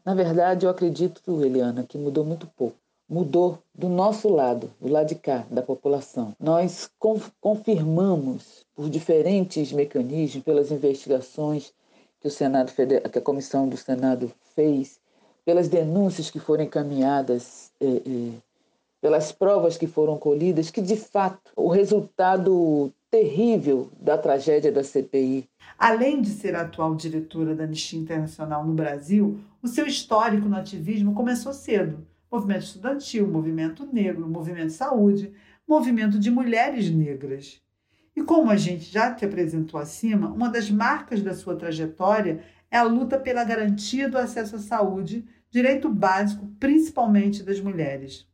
na 0.05 0.15
verdade 0.15 0.67
eu 0.67 0.71
acredito, 0.71 1.45
Eliana, 1.45 1.85
que 1.85 1.97
mudou 1.97 2.25
muito 2.25 2.47
pouco 2.47 2.77
mudou 3.09 3.63
do 3.75 3.89
nosso 3.89 4.29
lado, 4.29 4.73
do 4.81 4.89
lado 4.89 5.09
de 5.09 5.15
cá, 5.15 5.47
da 5.51 5.63
população. 5.63 6.35
Nós 6.41 6.91
confirmamos 7.41 8.67
por 8.75 8.91
diferentes 8.91 9.73
mecanismos, 9.73 10.43
pelas 10.43 10.71
investigações 10.71 11.73
que 12.21 12.29
o 12.29 12.31
Senado 12.31 12.73
que 12.73 13.19
a 13.19 13.23
comissão 13.23 13.69
do 13.69 13.77
Senado 13.77 14.33
fez, 14.55 14.99
pelas 15.47 15.69
denúncias 15.69 16.29
que 16.29 16.41
foram 16.41 16.65
encaminhadas, 16.65 17.71
eh, 17.81 18.03
eh, 18.05 18.33
pelas 19.01 19.31
provas 19.31 19.79
que 19.79 19.87
foram 19.87 20.19
colhidas, 20.19 20.71
que 20.71 20.83
de 20.83 20.97
fato 20.97 21.53
o 21.55 21.69
resultado 21.69 22.93
terrível 23.09 23.89
da 24.01 24.19
tragédia 24.19 24.73
da 24.73 24.83
CPI. 24.83 25.49
Além 25.79 26.21
de 26.21 26.31
ser 26.31 26.57
atual 26.57 26.97
diretora 26.97 27.55
da 27.55 27.63
Anistia 27.63 28.01
Internacional 28.01 28.67
no 28.67 28.75
Brasil, 28.75 29.39
o 29.63 29.69
seu 29.69 29.87
histórico 29.87 30.49
no 30.49 30.57
ativismo 30.57 31.15
começou 31.15 31.53
cedo 31.53 32.05
movimento 32.31 32.65
estudantil, 32.65 33.29
movimento 33.29 33.89
negro, 33.91 34.29
movimento 34.29 34.73
saúde, 34.73 35.33
movimento 35.67 36.19
de 36.19 36.31
mulheres 36.31 36.91
negras. 36.91 37.61
E 38.17 38.23
como 38.23 38.51
a 38.51 38.57
gente 38.57 38.85
já 38.85 39.15
te 39.15 39.25
apresentou 39.25 39.79
acima, 39.79 40.29
uma 40.29 40.49
das 40.49 40.71
marcas 40.71 41.23
da 41.23 41.35
sua 41.35 41.55
trajetória 41.55 42.43
é 42.71 42.77
a 42.77 42.83
luta 42.83 43.19
pela 43.19 43.45
garantia 43.45 44.09
do 44.09 44.19
acesso 44.19 44.57
à 44.57 44.59
saúde, 44.59 45.25
direito 45.51 45.89
básico, 45.89 46.47
principalmente 46.59 47.43
das 47.43 47.61
mulheres. 47.61 48.27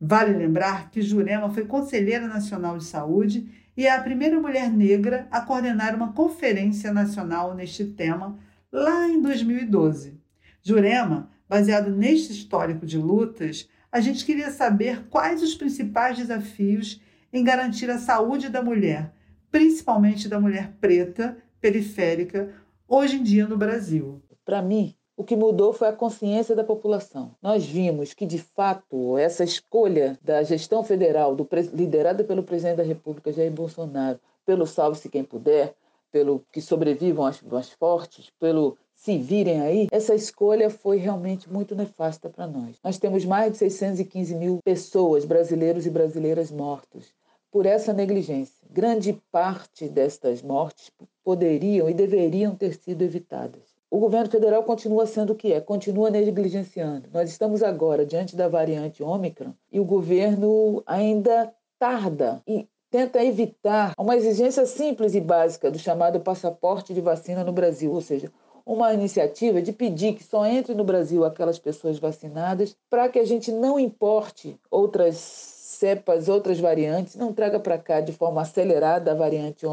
Vale 0.00 0.36
lembrar 0.36 0.90
que 0.90 1.00
Jurema 1.00 1.48
foi 1.50 1.64
conselheira 1.64 2.26
nacional 2.26 2.76
de 2.76 2.84
saúde 2.84 3.48
e 3.76 3.86
é 3.86 3.90
a 3.90 4.02
primeira 4.02 4.40
mulher 4.40 4.70
negra 4.70 5.26
a 5.30 5.40
coordenar 5.40 5.94
uma 5.94 6.12
conferência 6.12 6.92
nacional 6.92 7.54
neste 7.54 7.84
tema 7.84 8.38
lá 8.70 9.08
em 9.08 9.22
2012. 9.22 10.20
Jurema, 10.62 11.30
baseado 11.48 11.90
neste 11.90 12.32
histórico 12.32 12.84
de 12.84 12.98
lutas, 12.98 13.68
a 13.90 14.00
gente 14.00 14.24
queria 14.24 14.50
saber 14.50 15.06
quais 15.08 15.42
os 15.42 15.54
principais 15.54 16.18
desafios 16.18 17.00
em 17.32 17.44
garantir 17.44 17.88
a 17.90 17.98
saúde 17.98 18.48
da 18.48 18.62
mulher, 18.62 19.12
principalmente 19.50 20.28
da 20.28 20.40
mulher 20.40 20.72
preta, 20.80 21.36
periférica, 21.60 22.52
hoje 22.94 23.16
em 23.16 23.22
dia 23.22 23.46
no 23.46 23.56
Brasil. 23.56 24.22
Para 24.44 24.62
mim, 24.62 24.94
o 25.16 25.24
que 25.24 25.34
mudou 25.34 25.72
foi 25.72 25.88
a 25.88 25.92
consciência 25.92 26.54
da 26.54 26.62
população. 26.62 27.34
Nós 27.42 27.64
vimos 27.66 28.14
que, 28.14 28.24
de 28.24 28.38
fato, 28.38 29.18
essa 29.18 29.42
escolha 29.42 30.16
da 30.22 30.42
gestão 30.44 30.84
federal, 30.84 31.34
do, 31.34 31.48
liderada 31.72 32.22
pelo 32.22 32.44
presidente 32.44 32.76
da 32.76 32.82
República, 32.84 33.32
Jair 33.32 33.50
Bolsonaro, 33.50 34.20
pelo 34.46 34.64
salve-se 34.64 35.08
quem 35.08 35.24
puder, 35.24 35.74
pelo 36.12 36.44
que 36.52 36.60
sobrevivam 36.60 37.26
as, 37.26 37.40
fortes, 37.70 38.30
pelo 38.38 38.78
se 38.94 39.18
virem 39.18 39.60
aí, 39.60 39.88
essa 39.90 40.14
escolha 40.14 40.70
foi 40.70 40.98
realmente 40.98 41.52
muito 41.52 41.74
nefasta 41.74 42.30
para 42.30 42.46
nós. 42.46 42.76
Nós 42.82 42.96
temos 42.96 43.24
mais 43.24 43.52
de 43.52 43.58
615 43.58 44.34
mil 44.36 44.60
pessoas, 44.64 45.24
brasileiros 45.24 45.84
e 45.84 45.90
brasileiras 45.90 46.50
mortos 46.50 47.12
por 47.54 47.66
essa 47.66 47.92
negligência. 47.92 48.66
Grande 48.68 49.12
parte 49.30 49.88
destas 49.88 50.42
mortes 50.42 50.90
poderiam 51.22 51.88
e 51.88 51.94
deveriam 51.94 52.56
ter 52.56 52.74
sido 52.74 53.02
evitadas 53.02 53.74
o 53.94 54.00
governo 54.00 54.28
federal 54.28 54.64
continua 54.64 55.06
sendo 55.06 55.34
o 55.34 55.36
que 55.36 55.52
é, 55.52 55.60
continua 55.60 56.10
negligenciando. 56.10 57.08
Nós 57.12 57.30
estamos 57.30 57.62
agora 57.62 58.04
diante 58.04 58.34
da 58.34 58.48
variante 58.48 59.04
Ômicron 59.04 59.52
e 59.70 59.78
o 59.78 59.84
governo 59.84 60.82
ainda 60.84 61.54
tarda 61.78 62.42
e 62.44 62.66
tenta 62.90 63.22
evitar 63.22 63.94
uma 63.96 64.16
exigência 64.16 64.66
simples 64.66 65.14
e 65.14 65.20
básica 65.20 65.70
do 65.70 65.78
chamado 65.78 66.18
passaporte 66.18 66.92
de 66.92 67.00
vacina 67.00 67.44
no 67.44 67.52
Brasil, 67.52 67.92
ou 67.92 68.00
seja, 68.00 68.32
uma 68.66 68.92
iniciativa 68.92 69.62
de 69.62 69.72
pedir 69.72 70.14
que 70.14 70.24
só 70.24 70.44
entre 70.44 70.74
no 70.74 70.82
Brasil 70.82 71.24
aquelas 71.24 71.60
pessoas 71.60 71.96
vacinadas 71.96 72.76
para 72.90 73.08
que 73.08 73.20
a 73.20 73.24
gente 73.24 73.52
não 73.52 73.78
importe 73.78 74.58
outras 74.68 75.53
cepas, 75.74 76.28
outras 76.28 76.58
variantes, 76.58 77.16
não 77.16 77.32
traga 77.32 77.60
para 77.60 77.78
cá 77.78 78.00
de 78.00 78.12
forma 78.12 78.42
acelerada 78.42 79.12
a 79.12 79.14
variante 79.14 79.66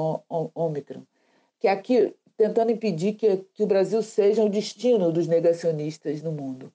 Ômicron. 0.53 1.03
Que 1.59 1.67
aqui 1.67 2.15
tentando 2.37 2.71
impedir 2.71 3.13
que, 3.13 3.37
que 3.53 3.63
o 3.63 3.67
Brasil 3.67 4.01
seja 4.01 4.43
o 4.43 4.49
destino 4.49 5.11
dos 5.11 5.27
negacionistas 5.27 6.21
no 6.21 6.31
mundo. 6.31 6.71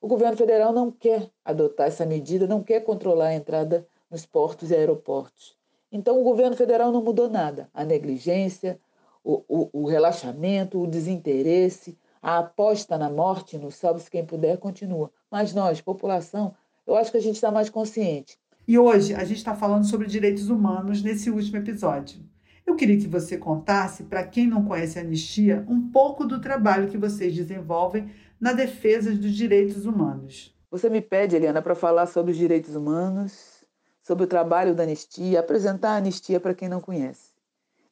O 0.00 0.08
governo 0.08 0.36
federal 0.36 0.72
não 0.72 0.90
quer 0.90 1.30
adotar 1.44 1.86
essa 1.86 2.06
medida, 2.06 2.46
não 2.46 2.62
quer 2.62 2.80
controlar 2.80 3.28
a 3.28 3.34
entrada 3.34 3.86
nos 4.10 4.26
portos 4.26 4.70
e 4.70 4.74
aeroportos. 4.74 5.56
Então, 5.92 6.18
o 6.18 6.24
governo 6.24 6.56
federal 6.56 6.90
não 6.90 7.02
mudou 7.02 7.28
nada. 7.28 7.68
A 7.74 7.84
negligência, 7.84 8.80
o, 9.22 9.44
o, 9.46 9.82
o 9.82 9.86
relaxamento, 9.86 10.82
o 10.82 10.86
desinteresse, 10.86 11.96
a 12.20 12.38
aposta 12.38 12.96
na 12.96 13.10
morte, 13.10 13.58
no 13.58 13.70
salve-se 13.70 14.10
quem 14.10 14.24
puder, 14.24 14.56
continua. 14.56 15.10
Mas 15.30 15.52
nós, 15.52 15.80
população, 15.80 16.54
eu 16.86 16.96
acho 16.96 17.10
que 17.10 17.18
a 17.18 17.22
gente 17.22 17.34
está 17.34 17.50
mais 17.50 17.68
consciente. 17.68 18.38
E 18.66 18.78
hoje 18.78 19.12
a 19.14 19.24
gente 19.24 19.38
está 19.38 19.54
falando 19.54 19.84
sobre 19.84 20.06
direitos 20.06 20.48
humanos 20.48 21.02
nesse 21.02 21.28
último 21.30 21.56
episódio. 21.56 22.20
Eu 22.64 22.76
queria 22.76 22.96
que 22.96 23.08
você 23.08 23.36
contasse, 23.36 24.04
para 24.04 24.24
quem 24.24 24.46
não 24.46 24.64
conhece 24.64 24.98
a 24.98 25.02
Anistia, 25.02 25.64
um 25.68 25.90
pouco 25.90 26.24
do 26.24 26.40
trabalho 26.40 26.88
que 26.88 26.96
vocês 26.96 27.34
desenvolvem 27.34 28.10
na 28.40 28.52
defesa 28.52 29.12
dos 29.12 29.32
direitos 29.34 29.84
humanos. 29.84 30.56
Você 30.70 30.88
me 30.88 31.00
pede, 31.00 31.34
Eliana, 31.34 31.60
para 31.60 31.74
falar 31.74 32.06
sobre 32.06 32.30
os 32.30 32.38
direitos 32.38 32.76
humanos, 32.76 33.64
sobre 34.00 34.24
o 34.24 34.28
trabalho 34.28 34.74
da 34.74 34.84
Anistia, 34.84 35.40
apresentar 35.40 35.90
a 35.90 35.96
Anistia 35.96 36.38
para 36.38 36.54
quem 36.54 36.68
não 36.68 36.80
conhece. 36.80 37.32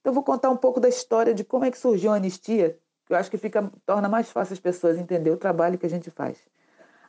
Então, 0.01 0.13
vou 0.13 0.23
contar 0.23 0.51
um 0.51 0.57
pouco 0.57 0.81
da 0.81 0.89
história 0.89 1.35
de 1.35 1.45
como 1.45 1.65
é 1.65 1.71
que 1.71 1.79
surgiu 1.79 2.13
a 2.13 2.17
Anistia, 2.17 2.79
que 3.05 3.13
eu 3.13 3.17
acho 3.17 3.31
que 3.31 3.37
fica, 3.37 3.71
torna 3.85 4.09
mais 4.09 4.31
fácil 4.31 4.55
as 4.55 4.61
pessoas 4.61 4.97
entender 4.97 5.31
o 5.31 5.37
trabalho 5.37 5.77
que 5.77 5.87
a 5.87 5.91
gente 5.91 6.11
faz. 6.11 6.39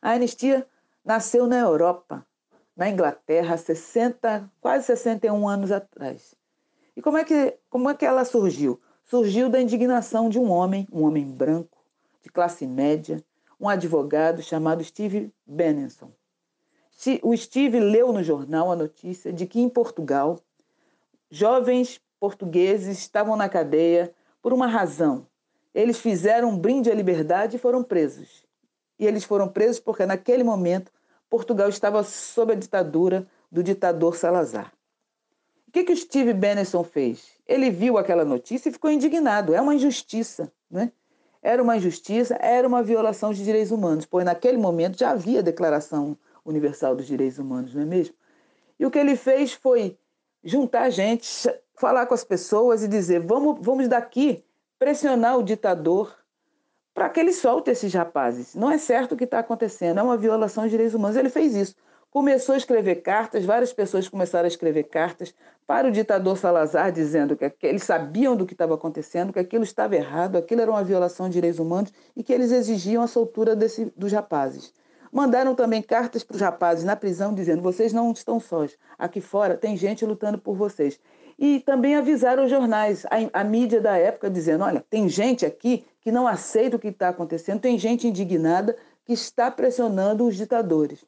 A 0.02 0.12
Anistia 0.12 0.68
nasceu 1.06 1.48
na 1.48 1.60
Europa, 1.60 2.26
na 2.82 2.90
Inglaterra, 2.90 3.56
60, 3.58 4.52
quase 4.60 4.88
61 4.88 5.48
anos 5.48 5.72
atrás. 5.72 6.34
E 6.98 7.02
como 7.02 7.16
é 7.16 7.24
que, 7.24 7.56
como 7.70 7.88
é 7.88 7.94
que 7.94 8.04
ela 8.04 8.26
surgiu? 8.26 8.82
Surgiu 9.06 9.52
da 9.52 9.62
indignação 9.62 10.28
de 10.28 10.40
um 10.40 10.50
homem, 10.50 10.88
um 10.92 11.04
homem 11.04 11.24
branco, 11.24 11.78
de 12.24 12.30
classe 12.32 12.66
média, 12.66 13.24
um 13.60 13.70
advogado 13.70 14.42
chamado 14.42 14.84
Steve 14.84 15.32
Benenson. 15.46 16.12
O 17.22 17.38
Steve 17.38 17.80
leu 17.80 18.12
no 18.12 18.24
jornal 18.24 18.72
a 18.72 18.76
notícia 18.76 19.32
de 19.32 19.46
que 19.46 19.62
em 19.62 19.70
Portugal 19.70 20.40
jovens 21.30 22.02
portugueses 22.20 22.98
estavam 22.98 23.36
na 23.36 23.48
cadeia 23.48 24.12
por 24.42 24.54
uma 24.54 24.66
razão. 24.66 25.28
Eles 25.72 26.00
fizeram 26.00 26.50
um 26.50 26.58
brinde 26.58 26.90
à 26.90 26.96
liberdade 26.96 27.58
e 27.58 27.60
foram 27.60 27.84
presos. 27.84 28.44
E 28.98 29.06
eles 29.06 29.24
foram 29.24 29.48
presos 29.48 29.80
porque 29.80 30.04
naquele 30.04 30.44
momento 30.44 30.92
Portugal 31.32 31.70
estava 31.70 32.04
sob 32.04 32.52
a 32.52 32.56
ditadura 32.58 33.26
do 33.50 33.64
ditador 33.64 34.18
Salazar. 34.18 34.74
O 35.66 35.72
que, 35.72 35.86
que 35.86 35.94
o 35.94 35.96
Steve 35.96 36.34
Benenson 36.34 36.84
fez? 36.84 37.26
Ele 37.48 37.72
viu 37.72 37.98
aquela 37.98 38.26
notícia 38.26 38.68
e 38.68 38.74
ficou 38.74 38.92
indignado. 38.92 39.54
É 39.54 39.62
uma 39.62 39.74
injustiça, 39.74 40.52
né? 40.70 40.92
Era 41.42 41.64
uma 41.64 41.78
injustiça, 41.78 42.36
era 42.42 42.68
uma 42.68 42.84
violação 42.84 43.32
de 43.32 43.46
direitos 43.46 43.72
humanos, 43.72 44.06
pois 44.06 44.26
naquele 44.26 44.58
momento 44.58 45.00
já 45.00 45.12
havia 45.12 45.40
a 45.40 45.42
Declaração 45.42 46.18
Universal 46.44 46.98
dos 46.98 47.08
Direitos 47.08 47.40
Humanos, 47.40 47.74
não 47.74 47.82
é 47.82 47.86
mesmo? 47.86 48.14
E 48.78 48.86
o 48.86 48.92
que 48.92 49.00
ele 49.00 49.16
fez 49.16 49.54
foi 49.54 49.98
juntar 50.44 50.90
gente, 50.90 51.50
falar 51.76 52.08
com 52.08 52.14
as 52.14 52.26
pessoas 52.26 52.84
e 52.84 52.90
dizer: 52.90 53.22
vamos, 53.22 53.58
vamos 53.62 53.88
daqui 53.88 54.44
pressionar 54.78 55.38
o 55.38 55.44
ditador 55.44 56.14
para 56.94 57.10
que 57.10 57.20
ele 57.20 57.34
solte 57.34 57.72
esses 57.72 57.94
rapazes. 57.94 58.56
Não 58.56 58.72
é 58.72 58.78
certo 58.78 59.14
o 59.14 59.18
que 59.18 59.24
está 59.24 59.40
acontecendo, 59.40 60.00
é 60.00 60.04
uma 60.04 60.18
violação 60.18 60.66
de 60.66 60.72
direitos 60.72 60.94
humanos. 60.94 61.18
Ele 61.18 61.30
fez 61.30 61.56
isso 61.56 61.76
começou 62.12 62.54
a 62.54 62.58
escrever 62.58 62.96
cartas, 62.96 63.46
várias 63.46 63.72
pessoas 63.72 64.08
começaram 64.08 64.44
a 64.44 64.48
escrever 64.50 64.84
cartas 64.84 65.34
para 65.66 65.88
o 65.88 65.92
ditador 65.92 66.38
Salazar, 66.38 66.92
dizendo 66.92 67.38
que 67.38 67.54
eles 67.64 67.84
sabiam 67.84 68.36
do 68.36 68.46
que 68.46 68.54
estava 68.54 68.76
acontecendo, 68.76 69.32
que 69.32 69.40
aquilo 69.40 69.64
estava 69.64 69.96
errado, 69.96 70.38
aquilo 70.38 70.62
era 70.62 70.70
uma 70.70 70.84
violação 70.84 71.28
de 71.28 71.34
direitos 71.34 71.60
humanos 71.60 71.94
e 72.16 72.22
que 72.22 72.34
eles 72.34 72.52
exigiam 72.52 73.02
a 73.02 73.08
soltura 73.08 73.56
desse, 73.56 73.86
dos 73.96 74.12
rapazes. 74.12 74.74
Mandaram 75.10 75.56
também 75.56 75.82
cartas 75.82 76.24
para 76.24 76.36
os 76.36 76.42
rapazes 76.42 76.84
na 76.84 76.96
prisão, 76.96 77.34
dizendo: 77.34 77.62
vocês 77.62 77.94
não 77.94 78.12
estão 78.12 78.40
sós, 78.40 78.78
aqui 79.00 79.22
fora 79.22 79.56
tem 79.56 79.78
gente 79.78 80.06
lutando 80.06 80.38
por 80.38 80.56
vocês. 80.56 81.00
E 81.40 81.60
também 81.62 81.96
avisaram 81.96 82.44
os 82.44 82.50
jornais, 82.50 83.06
a, 83.06 83.42
a 83.42 83.44
mídia 83.44 83.82
da 83.82 83.98
época, 83.98 84.30
dizendo: 84.30 84.64
olha, 84.64 84.84
tem 84.90 85.08
gente 85.10 85.46
aqui 85.46 85.86
que 86.02 86.12
não 86.12 86.28
aceita 86.28 86.76
o 86.76 86.80
que 86.80 86.88
está 86.88 87.10
acontecendo, 87.10 87.62
tem 87.62 87.78
gente 87.78 88.08
indignada 88.08 88.76
que 89.06 89.14
está 89.14 89.50
pressionando 89.50 90.26
os 90.26 90.36
ditadores. 90.36 91.06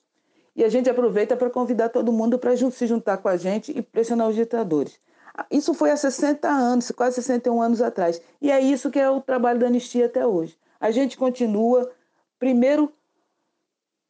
E 0.56 0.64
a 0.64 0.70
gente 0.70 0.90
aproveita 0.90 1.36
para 1.36 1.50
convidar 1.50 1.90
todo 1.90 2.14
mundo 2.14 2.38
para 2.38 2.56
se 2.56 2.88
juntar 2.88 3.18
com 3.18 3.28
a 3.28 3.36
gente 3.36 3.72
e 3.76 3.82
pressionar 3.82 4.30
os 4.30 4.36
ditadores. 4.36 5.00
Isso 5.50 5.74
foi 5.74 5.90
há 5.90 5.98
60 5.98 6.48
anos, 6.48 6.92
quase 6.92 7.16
61 7.16 7.60
anos 7.60 7.82
atrás. 7.82 8.22
E 8.40 8.52
é 8.52 8.62
isso 8.62 8.92
que 8.92 9.00
é 9.00 9.10
o 9.10 9.20
trabalho 9.20 9.60
da 9.60 9.66
anistia 9.66 10.06
até 10.06 10.26
hoje. 10.26 10.56
A 10.80 10.92
gente 10.92 11.18
continua, 11.18 11.92
primeiro, 12.38 12.92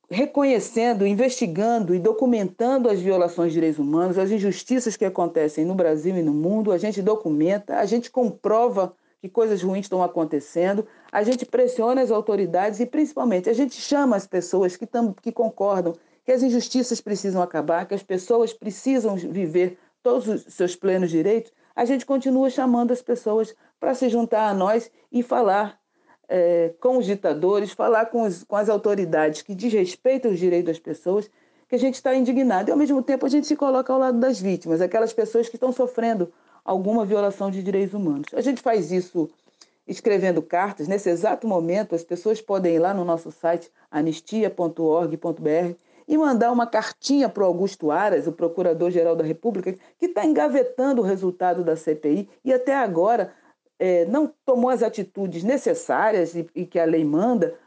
reconhecendo, 0.10 1.08
investigando 1.08 1.96
e 1.96 2.00
documentando 2.00 2.90
as 2.90 3.00
violações 3.00 3.50
de 3.50 3.54
direitos 3.54 3.80
humanos, 3.80 4.18
as 4.18 4.32
injustiças 4.32 4.98
que 4.98 5.06
acontecem 5.06 5.64
no 5.64 5.76
Brasil 5.76 6.18
e 6.18 6.22
no 6.22 6.34
mundo. 6.34 6.74
A 6.74 6.78
gente 6.78 7.02
documenta, 7.02 7.78
a 7.78 7.86
gente 7.86 8.12
comprova 8.12 8.94
que 9.24 9.30
coisas 9.30 9.64
ruins 9.64 9.86
estão 9.86 10.04
acontecendo, 10.04 10.86
a 11.10 11.24
gente 11.24 11.46
pressiona 11.46 12.02
as 12.02 12.12
autoridades 12.12 12.82
e, 12.82 12.86
principalmente, 12.86 13.50
a 13.50 13.54
gente 13.54 13.80
chama 13.80 14.18
as 14.18 14.28
pessoas 14.28 14.76
que, 14.76 14.86
tam, 14.86 15.14
que 15.14 15.32
concordam 15.32 15.96
que 16.26 16.32
as 16.34 16.44
injustiças 16.44 17.00
precisam 17.00 17.42
acabar, 17.42 17.88
que 17.88 17.94
as 17.94 18.04
pessoas 18.04 18.52
precisam 18.52 19.16
viver 19.16 19.78
todos 20.02 20.28
os 20.28 20.54
seus 20.54 20.76
plenos 20.76 21.10
direitos, 21.10 21.54
a 21.74 21.86
gente 21.86 22.06
continua 22.06 22.50
chamando 22.50 22.92
as 22.92 23.02
pessoas 23.02 23.56
para 23.80 23.94
se 23.94 24.10
juntar 24.10 24.50
a 24.50 24.54
nós 24.54 24.92
e 25.10 25.24
falar 25.24 25.80
é, 26.28 26.74
com 26.82 26.98
os 26.98 27.06
ditadores, 27.06 27.72
falar 27.72 28.08
com, 28.08 28.24
os, 28.24 28.44
com 28.44 28.58
as 28.58 28.68
autoridades 28.68 29.42
que 29.42 29.56
desrespeitam 29.56 30.34
os 30.34 30.38
direitos 30.38 30.68
das 30.68 30.80
pessoas, 30.80 31.32
que 31.70 31.76
a 31.76 31.80
gente 31.80 31.96
está 31.96 32.14
indignado. 32.14 32.68
E, 32.68 32.74
ao 32.74 32.78
mesmo 32.78 33.02
tempo, 33.02 33.26
a 33.26 33.30
gente 33.30 33.48
se 33.48 33.56
coloca 33.56 33.94
ao 33.94 34.00
lado 34.00 34.20
das 34.20 34.42
vítimas, 34.42 34.82
aquelas 34.82 35.14
pessoas 35.14 35.48
que 35.48 35.56
estão 35.56 35.72
sofrendo 35.72 36.30
alguma 36.64 37.06
violação 37.06 37.52
de 37.52 37.62
direitos 37.62 37.94
humanos. 37.94 38.28
A 38.34 38.42
gente 38.42 38.62
faz 38.62 38.92
isso 38.92 39.30
escrevendo 39.88 40.42
cartas. 40.42 40.88
Nesse 40.88 41.10
exato 41.10 41.48
momento, 41.48 41.96
as 41.96 42.04
pessoas 42.04 42.42
podem 42.42 42.76
ir 42.76 42.80
lá 42.80 42.94
no 42.94 43.04
nosso 43.04 43.32
site 43.32 43.70
anistia.org.br 43.92 45.76
e 46.08 46.18
mandar 46.18 46.52
uma 46.52 46.68
cartinha 46.68 47.30
para 47.30 47.44
o 47.44 47.46
Augusto 47.46 47.92
Aras, 47.92 48.28
o 48.28 48.32
Procurador-Geral 48.32 49.16
da 49.16 49.24
República, 49.24 49.78
que 50.00 50.06
está 50.06 50.26
engavetando 50.26 51.02
o 51.02 51.06
resultado 51.06 51.64
da 51.64 51.76
CPI 51.76 52.30
e 52.44 52.54
até 52.54 52.76
agora 52.76 53.34
é, 53.80 54.06
não 54.06 54.32
tomou 54.46 54.70
as 54.70 54.84
atitudes 54.84 55.44
necessárias 55.44 56.36
e, 56.36 56.48
e 56.56 56.66
que 56.66 56.80
a 56.80 56.86
lei 56.86 57.04
manda 57.04 57.58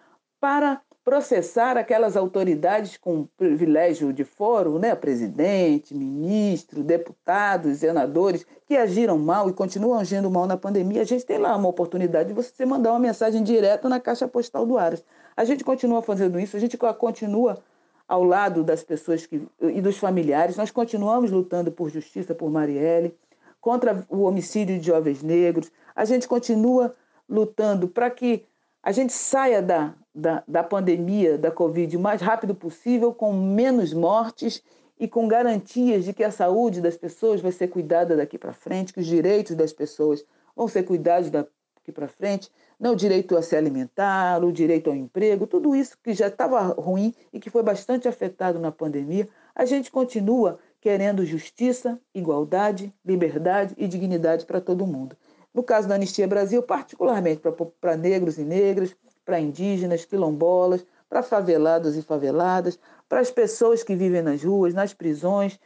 para 0.40 0.80
processar 1.06 1.76
aquelas 1.76 2.16
autoridades 2.16 2.96
com 2.96 3.28
privilégio 3.38 4.12
de 4.12 4.24
foro, 4.24 4.76
né? 4.76 4.92
presidente, 4.92 5.94
ministro, 5.94 6.82
deputados, 6.82 7.78
senadores, 7.78 8.44
que 8.66 8.76
agiram 8.76 9.16
mal 9.16 9.48
e 9.48 9.52
continuam 9.52 10.00
agindo 10.00 10.28
mal 10.28 10.48
na 10.48 10.56
pandemia. 10.56 11.02
A 11.02 11.04
gente 11.04 11.24
tem 11.24 11.38
lá 11.38 11.54
uma 11.54 11.68
oportunidade 11.68 12.30
de 12.30 12.34
você 12.34 12.66
mandar 12.66 12.90
uma 12.90 12.98
mensagem 12.98 13.44
direta 13.44 13.88
na 13.88 14.00
caixa 14.00 14.26
postal 14.26 14.66
do 14.66 14.76
Aras. 14.76 15.04
A 15.36 15.44
gente 15.44 15.62
continua 15.62 16.02
fazendo 16.02 16.40
isso, 16.40 16.56
a 16.56 16.60
gente 16.60 16.76
continua 16.76 17.62
ao 18.08 18.24
lado 18.24 18.64
das 18.64 18.82
pessoas 18.82 19.24
que, 19.24 19.46
e 19.60 19.80
dos 19.80 19.98
familiares, 19.98 20.56
nós 20.56 20.72
continuamos 20.72 21.30
lutando 21.30 21.70
por 21.70 21.88
justiça 21.88 22.34
por 22.34 22.50
Marielle, 22.50 23.16
contra 23.60 24.04
o 24.08 24.22
homicídio 24.22 24.76
de 24.76 24.84
jovens 24.84 25.22
negros, 25.22 25.70
a 25.94 26.04
gente 26.04 26.26
continua 26.26 26.96
lutando 27.28 27.86
para 27.86 28.10
que 28.10 28.44
a 28.86 28.92
gente 28.92 29.12
saia 29.12 29.60
da, 29.60 29.92
da, 30.14 30.44
da 30.46 30.62
pandemia 30.62 31.36
da 31.36 31.50
Covid 31.50 31.96
o 31.96 32.00
mais 32.00 32.20
rápido 32.20 32.54
possível, 32.54 33.12
com 33.12 33.32
menos 33.32 33.92
mortes 33.92 34.62
e 34.96 35.08
com 35.08 35.26
garantias 35.26 36.04
de 36.04 36.12
que 36.12 36.22
a 36.22 36.30
saúde 36.30 36.80
das 36.80 36.96
pessoas 36.96 37.40
vai 37.40 37.50
ser 37.50 37.66
cuidada 37.66 38.16
daqui 38.16 38.38
para 38.38 38.52
frente, 38.52 38.92
que 38.92 39.00
os 39.00 39.06
direitos 39.06 39.56
das 39.56 39.72
pessoas 39.72 40.24
vão 40.54 40.68
ser 40.68 40.84
cuidados 40.84 41.30
daqui 41.30 41.90
para 41.92 42.06
frente, 42.06 42.48
não 42.78 42.92
o 42.92 42.96
direito 42.96 43.36
a 43.36 43.42
se 43.42 43.56
alimentar, 43.56 44.44
o 44.44 44.52
direito 44.52 44.88
ao 44.88 44.94
emprego, 44.94 45.48
tudo 45.48 45.74
isso 45.74 45.98
que 46.00 46.14
já 46.14 46.28
estava 46.28 46.60
ruim 46.80 47.12
e 47.32 47.40
que 47.40 47.50
foi 47.50 47.64
bastante 47.64 48.06
afetado 48.06 48.60
na 48.60 48.70
pandemia, 48.70 49.28
a 49.52 49.64
gente 49.64 49.90
continua 49.90 50.60
querendo 50.80 51.26
justiça, 51.26 51.98
igualdade, 52.14 52.94
liberdade 53.04 53.74
e 53.76 53.88
dignidade 53.88 54.46
para 54.46 54.60
todo 54.60 54.86
mundo. 54.86 55.16
No 55.56 55.62
caso 55.62 55.88
da 55.88 55.94
Anistia 55.94 56.28
Brasil, 56.28 56.62
particularmente 56.62 57.40
para 57.80 57.96
negros 57.96 58.36
e 58.36 58.42
negras, 58.42 58.94
para 59.24 59.40
indígenas, 59.40 60.04
quilombolas, 60.04 60.84
para 61.08 61.22
favelados 61.22 61.96
e 61.96 62.02
faveladas, 62.02 62.78
para 63.08 63.20
as 63.20 63.30
pessoas 63.30 63.82
que 63.82 63.96
vivem 63.96 64.20
nas 64.20 64.44
ruas, 64.44 64.74
nas 64.74 64.92
prisões, 64.92 65.58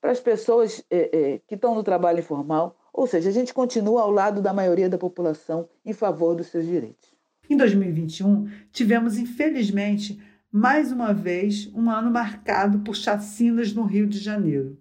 para 0.00 0.12
as 0.12 0.18
pessoas 0.18 0.82
é, 0.90 1.10
é, 1.12 1.40
que 1.46 1.56
estão 1.56 1.74
no 1.74 1.82
trabalho 1.82 2.20
informal. 2.20 2.74
Ou 2.90 3.06
seja, 3.06 3.28
a 3.28 3.32
gente 3.32 3.52
continua 3.52 4.00
ao 4.00 4.10
lado 4.10 4.40
da 4.40 4.54
maioria 4.54 4.88
da 4.88 4.96
população 4.96 5.68
em 5.84 5.92
favor 5.92 6.34
dos 6.34 6.46
seus 6.46 6.64
direitos. 6.64 7.12
Em 7.50 7.54
2021, 7.54 8.48
tivemos, 8.72 9.18
infelizmente, 9.18 10.18
mais 10.50 10.90
uma 10.90 11.12
vez, 11.12 11.70
um 11.74 11.90
ano 11.90 12.10
marcado 12.10 12.78
por 12.78 12.96
chacinas 12.96 13.74
no 13.74 13.84
Rio 13.84 14.06
de 14.06 14.18
Janeiro. 14.18 14.78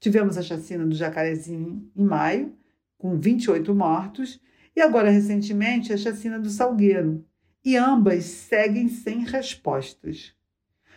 Tivemos 0.00 0.38
a 0.38 0.42
chacina 0.42 0.86
do 0.86 0.94
Jacarezinho 0.94 1.90
em 1.94 2.04
maio, 2.04 2.56
com 2.98 3.16
28 3.16 3.72
mortos, 3.74 4.40
e 4.74 4.80
agora 4.80 5.08
recentemente 5.08 5.92
a 5.92 5.96
chacina 5.96 6.38
do 6.38 6.50
Salgueiro, 6.50 7.24
e 7.64 7.76
ambas 7.76 8.24
seguem 8.24 8.88
sem 8.88 9.24
respostas. 9.24 10.34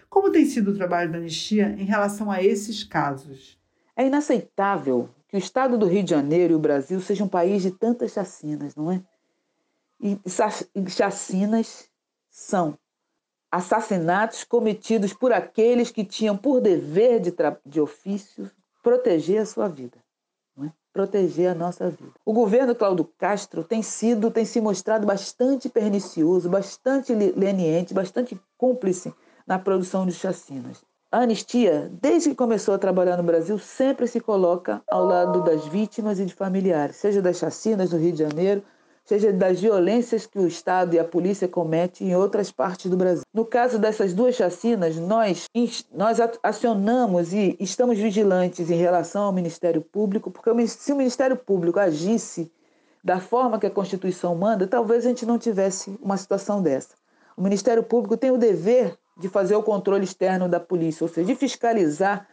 Como 0.09 0.31
tem 0.31 0.45
sido 0.45 0.71
o 0.71 0.75
trabalho 0.75 1.11
da 1.11 1.19
Anistia 1.19 1.75
em 1.77 1.85
relação 1.85 2.29
a 2.29 2.43
esses 2.43 2.83
casos? 2.83 3.59
É 3.95 4.05
inaceitável 4.05 5.09
que 5.27 5.37
o 5.37 5.39
estado 5.39 5.77
do 5.77 5.87
Rio 5.87 6.03
de 6.03 6.09
Janeiro 6.09 6.53
e 6.53 6.55
o 6.55 6.59
Brasil 6.59 6.99
sejam 6.99 7.27
um 7.27 7.29
país 7.29 7.61
de 7.61 7.71
tantas 7.71 8.11
chacinas, 8.11 8.75
não 8.75 8.91
é? 8.91 9.01
E 9.99 10.19
chacinas 10.89 11.87
são 12.29 12.77
assassinatos 13.49 14.43
cometidos 14.43 15.13
por 15.13 15.31
aqueles 15.31 15.91
que 15.91 16.03
tinham 16.03 16.35
por 16.35 16.59
dever 16.59 17.19
de, 17.19 17.33
de 17.65 17.79
ofício 17.79 18.49
proteger 18.81 19.41
a 19.41 19.45
sua 19.45 19.67
vida 19.67 20.00
proteger 20.93 21.51
a 21.51 21.55
nossa 21.55 21.89
vida. 21.89 22.11
O 22.25 22.33
governo 22.33 22.75
Cláudio 22.75 23.09
Castro 23.17 23.63
tem 23.63 23.81
sido, 23.81 24.29
tem 24.29 24.45
se 24.45 24.59
mostrado 24.59 25.05
bastante 25.05 25.69
pernicioso, 25.69 26.49
bastante 26.49 27.13
leniente, 27.13 27.93
bastante 27.93 28.39
cúmplice 28.57 29.13
na 29.47 29.57
produção 29.57 30.05
de 30.05 30.11
chacinas. 30.11 30.83
A 31.11 31.19
anistia, 31.19 31.91
desde 32.01 32.29
que 32.29 32.35
começou 32.35 32.73
a 32.73 32.77
trabalhar 32.77 33.17
no 33.17 33.23
Brasil, 33.23 33.59
sempre 33.59 34.07
se 34.07 34.19
coloca 34.21 34.81
ao 34.89 35.03
lado 35.03 35.43
das 35.43 35.65
vítimas 35.67 36.19
e 36.19 36.25
de 36.25 36.33
familiares, 36.33 36.95
seja 36.95 37.21
das 37.21 37.37
chacinas 37.37 37.89
do 37.89 37.97
Rio 37.97 38.13
de 38.13 38.19
Janeiro, 38.19 38.63
seja 39.05 39.33
das 39.33 39.59
violências 39.59 40.25
que 40.25 40.39
o 40.39 40.47
Estado 40.47 40.95
e 40.95 40.99
a 40.99 41.03
polícia 41.03 41.47
cometem 41.47 42.09
em 42.09 42.15
outras 42.15 42.51
partes 42.51 42.89
do 42.89 42.97
Brasil. 42.97 43.23
No 43.33 43.45
caso 43.45 43.77
dessas 43.77 44.13
duas 44.13 44.35
chacinas, 44.35 44.95
nós, 44.97 45.47
nós 45.93 46.17
acionamos 46.41 47.33
e 47.33 47.57
estamos 47.59 47.97
vigilantes 47.97 48.69
em 48.69 48.77
relação 48.77 49.23
ao 49.23 49.33
Ministério 49.33 49.81
Público, 49.81 50.31
porque 50.31 50.67
se 50.67 50.93
o 50.93 50.95
Ministério 50.95 51.35
Público 51.35 51.79
agisse 51.79 52.51
da 53.03 53.19
forma 53.19 53.59
que 53.59 53.65
a 53.65 53.71
Constituição 53.71 54.35
manda, 54.35 54.67
talvez 54.67 55.05
a 55.05 55.09
gente 55.09 55.25
não 55.25 55.39
tivesse 55.39 55.97
uma 56.01 56.17
situação 56.17 56.61
dessa. 56.61 56.95
O 57.35 57.41
Ministério 57.41 57.81
Público 57.81 58.15
tem 58.15 58.31
o 58.31 58.37
dever 58.37 58.95
de 59.17 59.27
fazer 59.27 59.55
o 59.55 59.63
controle 59.63 60.03
externo 60.03 60.47
da 60.47 60.59
polícia, 60.59 61.03
ou 61.03 61.09
seja, 61.09 61.27
de 61.27 61.35
fiscalizar 61.35 62.27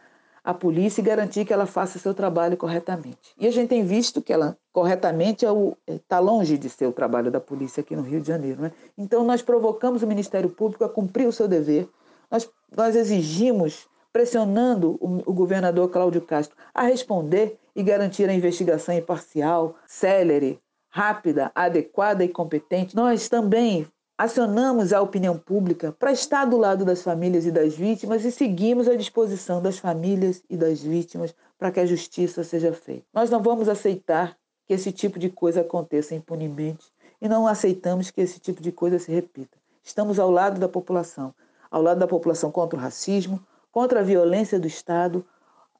a 0.49 0.53
polícia 0.53 0.99
e 0.99 1.03
garantir 1.03 1.45
que 1.45 1.53
ela 1.53 1.67
faça 1.67 1.99
seu 1.99 2.11
trabalho 2.11 2.57
corretamente. 2.57 3.35
E 3.37 3.45
a 3.45 3.51
gente 3.51 3.69
tem 3.69 3.85
visto 3.85 4.19
que 4.19 4.33
ela 4.33 4.57
corretamente 4.73 5.45
está 5.87 6.17
é, 6.17 6.19
longe 6.19 6.57
de 6.57 6.67
ser 6.67 6.87
o 6.87 6.91
trabalho 6.91 7.29
da 7.29 7.39
polícia 7.39 7.81
aqui 7.81 7.95
no 7.95 8.01
Rio 8.01 8.19
de 8.19 8.27
Janeiro. 8.27 8.63
Né? 8.63 8.71
Então 8.97 9.23
nós 9.23 9.43
provocamos 9.43 10.01
o 10.01 10.07
Ministério 10.07 10.49
Público 10.49 10.83
a 10.83 10.89
cumprir 10.89 11.27
o 11.27 11.31
seu 11.31 11.47
dever, 11.47 11.87
nós, 12.31 12.49
nós 12.75 12.95
exigimos, 12.95 13.87
pressionando 14.11 14.97
o, 14.99 15.21
o 15.29 15.33
governador 15.33 15.87
Cláudio 15.89 16.21
Castro 16.21 16.57
a 16.73 16.81
responder 16.81 17.59
e 17.75 17.83
garantir 17.83 18.27
a 18.27 18.33
investigação 18.33 18.95
imparcial, 18.95 19.75
célere, 19.85 20.59
rápida, 20.89 21.51
adequada 21.53 22.23
e 22.23 22.27
competente. 22.27 22.95
Nós 22.95 23.29
também 23.29 23.87
Acionamos 24.19 24.91
a 24.91 25.01
opinião 25.01 25.37
pública 25.37 25.95
para 25.97 26.11
estar 26.11 26.43
do 26.43 26.57
lado 26.57 26.83
das 26.83 27.01
famílias 27.01 27.45
e 27.45 27.51
das 27.51 27.73
vítimas 27.73 28.25
e 28.25 28.31
seguimos 28.33 28.85
à 28.89 28.95
disposição 28.97 29.61
das 29.61 29.79
famílias 29.79 30.43
e 30.49 30.57
das 30.57 30.81
vítimas 30.81 31.33
para 31.57 31.71
que 31.71 31.79
a 31.79 31.85
justiça 31.85 32.43
seja 32.43 32.73
feita. 32.73 33.05
Nós 33.13 33.29
não 33.29 33.41
vamos 33.41 33.69
aceitar 33.69 34.37
que 34.67 34.73
esse 34.73 34.91
tipo 34.91 35.17
de 35.17 35.29
coisa 35.29 35.61
aconteça 35.61 36.13
impunemente 36.13 36.85
e 37.21 37.29
não 37.29 37.47
aceitamos 37.47 38.11
que 38.11 38.19
esse 38.19 38.41
tipo 38.41 38.61
de 38.61 38.73
coisa 38.73 38.99
se 38.99 39.09
repita. 39.09 39.57
Estamos 39.81 40.19
ao 40.19 40.29
lado 40.29 40.59
da 40.59 40.67
população, 40.67 41.33
ao 41.71 41.81
lado 41.81 42.01
da 42.01 42.07
população 42.07 42.51
contra 42.51 42.77
o 42.77 42.81
racismo, 42.81 43.41
contra 43.71 44.01
a 44.01 44.03
violência 44.03 44.59
do 44.59 44.67
Estado, 44.67 45.25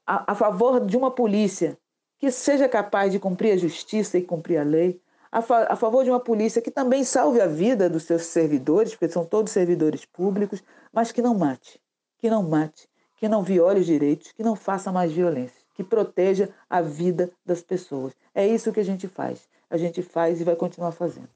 a, 0.06 0.32
a 0.32 0.34
favor 0.34 0.80
de 0.86 0.96
uma 0.96 1.10
polícia 1.10 1.76
que 2.18 2.30
seja 2.30 2.66
capaz 2.66 3.12
de 3.12 3.18
cumprir 3.18 3.52
a 3.52 3.58
justiça 3.58 4.16
e 4.16 4.22
cumprir 4.22 4.56
a 4.56 4.62
lei, 4.62 4.98
a, 5.30 5.40
fa 5.42 5.66
a 5.70 5.76
favor 5.76 6.04
de 6.04 6.10
uma 6.10 6.20
polícia 6.20 6.62
que 6.62 6.70
também 6.70 7.04
salve 7.04 7.40
a 7.40 7.46
vida 7.46 7.88
dos 7.88 8.04
seus 8.04 8.22
servidores, 8.22 8.92
porque 8.92 9.08
são 9.08 9.24
todos 9.24 9.52
servidores 9.52 10.04
públicos, 10.04 10.62
mas 10.92 11.12
que 11.12 11.22
não 11.22 11.34
mate, 11.34 11.80
que 12.18 12.28
não 12.28 12.42
mate, 12.42 12.88
que 13.16 13.28
não 13.28 13.42
viole 13.42 13.80
os 13.80 13.86
direitos, 13.86 14.32
que 14.32 14.42
não 14.42 14.56
faça 14.56 14.90
mais 14.90 15.12
violência, 15.12 15.62
que 15.74 15.84
proteja 15.84 16.48
a 16.68 16.80
vida 16.80 17.30
das 17.44 17.62
pessoas. 17.62 18.12
É 18.34 18.46
isso 18.46 18.72
que 18.72 18.80
a 18.80 18.84
gente 18.84 19.06
faz. 19.06 19.48
A 19.68 19.76
gente 19.76 20.02
faz 20.02 20.40
e 20.40 20.44
vai 20.44 20.56
continuar 20.56 20.92
fazendo. 20.92 21.28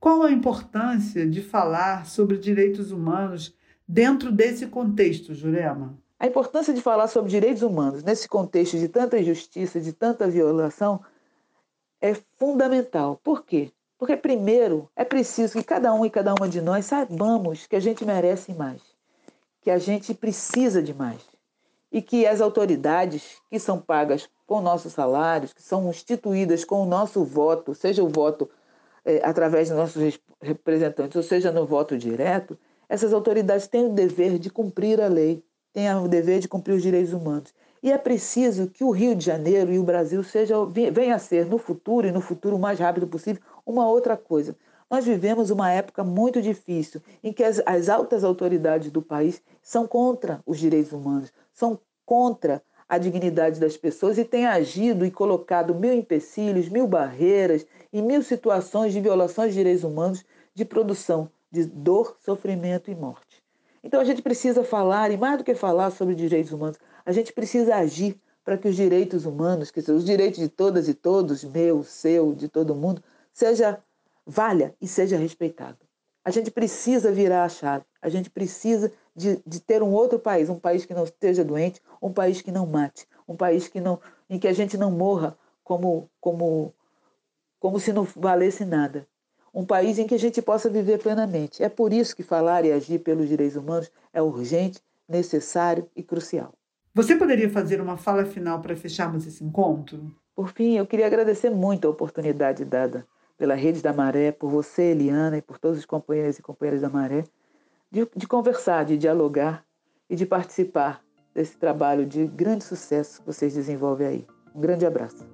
Qual 0.00 0.22
a 0.22 0.32
importância 0.32 1.26
de 1.28 1.42
falar 1.42 2.06
sobre 2.06 2.38
direitos 2.38 2.90
humanos 2.90 3.54
dentro 3.86 4.32
desse 4.32 4.66
contexto, 4.66 5.34
Jurema? 5.34 5.94
A 6.18 6.26
importância 6.26 6.74
de 6.74 6.80
falar 6.80 7.06
sobre 7.06 7.30
direitos 7.30 7.62
humanos 7.62 8.02
nesse 8.02 8.28
contexto 8.28 8.78
de 8.78 8.88
tanta 8.88 9.18
injustiça, 9.18 9.80
de 9.80 9.92
tanta 9.92 10.28
violação, 10.28 11.00
é 12.00 12.14
fundamental. 12.38 13.20
Por 13.22 13.44
quê? 13.44 13.70
Porque, 13.98 14.16
primeiro, 14.16 14.88
é 14.96 15.04
preciso 15.04 15.58
que 15.58 15.64
cada 15.64 15.92
um 15.92 16.06
e 16.06 16.10
cada 16.10 16.34
uma 16.34 16.48
de 16.48 16.60
nós 16.60 16.86
saibamos 16.86 17.66
que 17.66 17.76
a 17.76 17.80
gente 17.80 18.04
merece 18.04 18.54
mais, 18.54 18.80
que 19.60 19.70
a 19.70 19.78
gente 19.78 20.14
precisa 20.14 20.82
de 20.82 20.94
mais 20.94 21.20
e 21.92 22.00
que 22.00 22.26
as 22.26 22.40
autoridades 22.40 23.36
que 23.50 23.58
são 23.58 23.78
pagas 23.78 24.28
com 24.46 24.60
nossos 24.60 24.92
salários, 24.92 25.52
que 25.52 25.62
são 25.62 25.90
instituídas 25.90 26.64
com 26.64 26.82
o 26.82 26.86
nosso 26.86 27.24
voto, 27.24 27.74
seja 27.74 28.02
o 28.02 28.08
voto 28.08 28.48
é, 29.04 29.20
através 29.24 29.68
dos 29.68 29.76
nossos 29.76 30.18
representantes, 30.40 31.16
ou 31.16 31.22
seja 31.22 31.50
no 31.52 31.66
voto 31.66 31.98
direto, 31.98 32.58
essas 32.88 33.12
autoridades 33.12 33.68
têm 33.68 33.86
o 33.86 33.92
dever 33.92 34.38
de 34.38 34.50
cumprir 34.50 35.00
a 35.00 35.08
lei, 35.08 35.44
têm 35.72 35.92
o 35.94 36.08
dever 36.08 36.40
de 36.40 36.48
cumprir 36.48 36.74
os 36.74 36.82
direitos 36.82 37.12
humanos. 37.12 37.52
E 37.82 37.90
é 37.90 37.96
preciso 37.96 38.68
que 38.68 38.84
o 38.84 38.90
Rio 38.90 39.14
de 39.14 39.24
Janeiro 39.24 39.72
e 39.72 39.78
o 39.78 39.82
Brasil 39.82 40.22
seja, 40.22 40.54
venha 40.92 41.14
a 41.14 41.18
ser, 41.18 41.46
no 41.46 41.56
futuro 41.56 42.06
e 42.06 42.12
no 42.12 42.20
futuro 42.20 42.56
o 42.56 42.58
mais 42.58 42.78
rápido 42.78 43.06
possível, 43.06 43.42
uma 43.64 43.88
outra 43.88 44.16
coisa. 44.16 44.54
Nós 44.90 45.04
vivemos 45.04 45.50
uma 45.50 45.70
época 45.70 46.04
muito 46.04 46.42
difícil 46.42 47.00
em 47.22 47.32
que 47.32 47.42
as, 47.44 47.62
as 47.64 47.88
altas 47.88 48.24
autoridades 48.24 48.90
do 48.90 49.00
país 49.00 49.40
são 49.62 49.86
contra 49.86 50.42
os 50.44 50.58
direitos 50.58 50.92
humanos, 50.92 51.32
são 51.54 51.78
contra 52.04 52.62
a 52.88 52.98
dignidade 52.98 53.60
das 53.60 53.76
pessoas 53.76 54.18
e 54.18 54.24
têm 54.24 54.46
agido 54.46 55.06
e 55.06 55.10
colocado 55.10 55.74
mil 55.74 55.92
empecilhos, 55.92 56.68
mil 56.68 56.88
barreiras 56.88 57.64
e 57.92 58.02
mil 58.02 58.20
situações 58.20 58.92
de 58.92 59.00
violações 59.00 59.52
de 59.52 59.58
direitos 59.58 59.84
humanos 59.84 60.24
de 60.52 60.64
produção 60.64 61.30
de 61.50 61.64
dor, 61.64 62.16
sofrimento 62.20 62.90
e 62.90 62.94
morte. 62.94 63.42
Então 63.82 64.00
a 64.00 64.04
gente 64.04 64.20
precisa 64.20 64.62
falar, 64.62 65.10
e 65.10 65.16
mais 65.16 65.38
do 65.38 65.44
que 65.44 65.54
falar 65.54 65.90
sobre 65.90 66.14
direitos 66.14 66.52
humanos, 66.52 66.78
a 67.10 67.12
gente 67.12 67.32
precisa 67.32 67.74
agir 67.74 68.16
para 68.44 68.56
que 68.56 68.68
os 68.68 68.76
direitos 68.76 69.26
humanos, 69.26 69.72
que 69.72 69.82
são 69.82 69.96
os 69.96 70.04
direitos 70.04 70.38
de 70.38 70.48
todas 70.48 70.88
e 70.88 70.94
todos, 70.94 71.42
meu, 71.42 71.82
seu, 71.82 72.32
de 72.32 72.48
todo 72.48 72.72
mundo, 72.72 73.02
seja 73.32 73.82
valha 74.24 74.76
e 74.80 74.86
seja 74.86 75.16
respeitado. 75.16 75.78
A 76.24 76.30
gente 76.30 76.52
precisa 76.52 77.10
virar 77.10 77.42
a 77.42 77.48
chave, 77.48 77.84
a 78.00 78.08
gente 78.08 78.30
precisa 78.30 78.92
de, 79.12 79.42
de 79.44 79.58
ter 79.58 79.82
um 79.82 79.90
outro 79.90 80.20
país, 80.20 80.48
um 80.48 80.60
país 80.60 80.86
que 80.86 80.94
não 80.94 81.02
esteja 81.02 81.44
doente, 81.44 81.82
um 82.00 82.12
país 82.12 82.40
que 82.40 82.52
não 82.52 82.64
mate, 82.64 83.08
um 83.26 83.34
país 83.34 83.66
que 83.66 83.80
não, 83.80 83.98
em 84.28 84.38
que 84.38 84.46
a 84.46 84.52
gente 84.52 84.76
não 84.76 84.92
morra 84.92 85.36
como, 85.64 86.08
como, 86.20 86.72
como 87.58 87.80
se 87.80 87.92
não 87.92 88.04
valesse 88.04 88.64
nada. 88.64 89.04
Um 89.52 89.66
país 89.66 89.98
em 89.98 90.06
que 90.06 90.14
a 90.14 90.18
gente 90.18 90.40
possa 90.40 90.70
viver 90.70 91.02
plenamente. 91.02 91.60
É 91.60 91.68
por 91.68 91.92
isso 91.92 92.14
que 92.14 92.22
falar 92.22 92.64
e 92.64 92.70
agir 92.70 93.00
pelos 93.00 93.28
direitos 93.28 93.56
humanos 93.56 93.90
é 94.12 94.22
urgente, 94.22 94.80
necessário 95.08 95.90
e 95.96 96.04
crucial. 96.04 96.54
Você 96.92 97.14
poderia 97.14 97.48
fazer 97.48 97.80
uma 97.80 97.96
fala 97.96 98.24
final 98.24 98.60
para 98.60 98.74
fecharmos 98.74 99.24
esse 99.24 99.44
encontro? 99.44 100.12
Por 100.34 100.48
fim, 100.48 100.76
eu 100.76 100.84
queria 100.84 101.06
agradecer 101.06 101.48
muito 101.48 101.86
a 101.86 101.90
oportunidade 101.90 102.64
dada 102.64 103.06
pela 103.38 103.54
Rede 103.54 103.80
da 103.80 103.92
Maré, 103.92 104.32
por 104.32 104.50
você, 104.50 104.90
Eliana, 104.90 105.38
e 105.38 105.42
por 105.42 105.56
todos 105.56 105.78
os 105.78 105.86
companheiros 105.86 106.40
e 106.40 106.42
companheiras 106.42 106.82
da 106.82 106.88
Maré, 106.88 107.22
de, 107.92 108.08
de 108.16 108.26
conversar, 108.26 108.84
de 108.84 108.98
dialogar 108.98 109.64
e 110.08 110.16
de 110.16 110.26
participar 110.26 111.00
desse 111.32 111.56
trabalho 111.56 112.04
de 112.04 112.26
grande 112.26 112.64
sucesso 112.64 113.20
que 113.20 113.26
vocês 113.26 113.54
desenvolvem 113.54 114.06
aí. 114.08 114.26
Um 114.52 114.60
grande 114.60 114.84
abraço. 114.84 115.24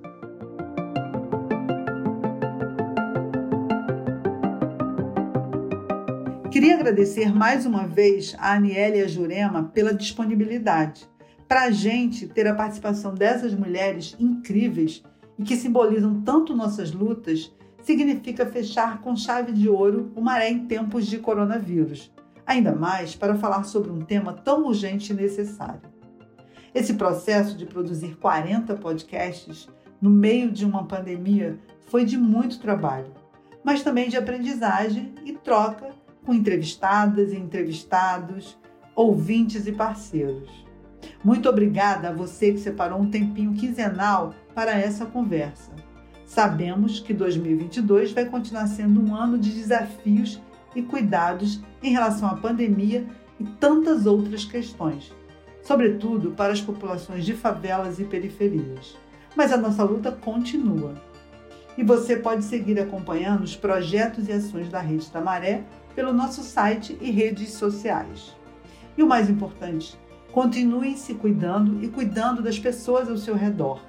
Queria 6.52 6.74
agradecer 6.74 7.34
mais 7.34 7.64
uma 7.64 7.86
vez 7.86 8.36
a 8.38 8.52
Aniele 8.52 8.98
e 8.98 9.02
a 9.02 9.08
Jurema 9.08 9.70
pela 9.72 9.94
disponibilidade. 9.94 11.08
Para 11.48 11.62
a 11.62 11.70
gente 11.70 12.26
ter 12.26 12.46
a 12.48 12.54
participação 12.54 13.14
dessas 13.14 13.54
mulheres 13.54 14.16
incríveis 14.18 15.02
e 15.38 15.44
que 15.44 15.56
simbolizam 15.56 16.20
tanto 16.22 16.56
nossas 16.56 16.90
lutas, 16.90 17.54
significa 17.82 18.44
fechar 18.44 19.00
com 19.00 19.14
chave 19.14 19.52
de 19.52 19.68
ouro 19.68 20.10
o 20.16 20.20
maré 20.20 20.50
em 20.50 20.66
tempos 20.66 21.06
de 21.06 21.18
coronavírus. 21.18 22.12
Ainda 22.44 22.74
mais 22.74 23.14
para 23.14 23.36
falar 23.36 23.62
sobre 23.62 23.92
um 23.92 24.00
tema 24.00 24.32
tão 24.32 24.66
urgente 24.66 25.12
e 25.12 25.16
necessário. 25.16 25.82
Esse 26.74 26.94
processo 26.94 27.56
de 27.56 27.64
produzir 27.64 28.16
40 28.16 28.74
podcasts 28.74 29.68
no 30.00 30.10
meio 30.10 30.50
de 30.50 30.64
uma 30.64 30.84
pandemia 30.84 31.60
foi 31.86 32.04
de 32.04 32.18
muito 32.18 32.58
trabalho, 32.58 33.12
mas 33.62 33.84
também 33.84 34.08
de 34.08 34.16
aprendizagem 34.16 35.14
e 35.24 35.32
troca 35.32 35.90
com 36.24 36.34
entrevistadas 36.34 37.32
e 37.32 37.36
entrevistados, 37.36 38.58
ouvintes 38.96 39.68
e 39.68 39.72
parceiros. 39.72 40.65
Muito 41.24 41.48
obrigada 41.48 42.08
a 42.08 42.12
você 42.12 42.52
que 42.52 42.60
separou 42.60 43.00
um 43.00 43.10
tempinho 43.10 43.54
quinzenal 43.54 44.34
para 44.54 44.72
essa 44.72 45.06
conversa. 45.06 45.72
Sabemos 46.24 47.00
que 47.00 47.14
2022 47.14 48.12
vai 48.12 48.24
continuar 48.24 48.66
sendo 48.66 49.00
um 49.00 49.14
ano 49.14 49.38
de 49.38 49.50
desafios 49.52 50.40
e 50.74 50.82
cuidados 50.82 51.60
em 51.82 51.90
relação 51.90 52.28
à 52.28 52.36
pandemia 52.36 53.06
e 53.38 53.44
tantas 53.44 54.06
outras 54.06 54.44
questões 54.44 55.12
sobretudo 55.66 56.30
para 56.30 56.52
as 56.52 56.60
populações 56.60 57.24
de 57.24 57.34
favelas 57.34 57.98
e 57.98 58.04
periferias. 58.04 58.96
Mas 59.34 59.52
a 59.52 59.56
nossa 59.56 59.82
luta 59.82 60.12
continua. 60.12 60.94
E 61.76 61.82
você 61.82 62.16
pode 62.16 62.44
seguir 62.44 62.78
acompanhando 62.78 63.42
os 63.42 63.56
projetos 63.56 64.28
e 64.28 64.32
ações 64.32 64.68
da 64.68 64.80
Rede 64.80 65.10
da 65.10 65.20
Maré 65.20 65.64
pelo 65.94 66.12
nosso 66.12 66.42
site 66.42 66.96
e 67.00 67.10
redes 67.10 67.50
sociais. 67.50 68.34
E 68.96 69.02
o 69.02 69.08
mais 69.08 69.28
importante, 69.28 69.98
continue 70.36 70.98
se 70.98 71.14
cuidando 71.14 71.82
e 71.82 71.88
cuidando 71.88 72.42
das 72.42 72.58
pessoas 72.58 73.08
ao 73.08 73.16
seu 73.16 73.34
redor. 73.34 73.80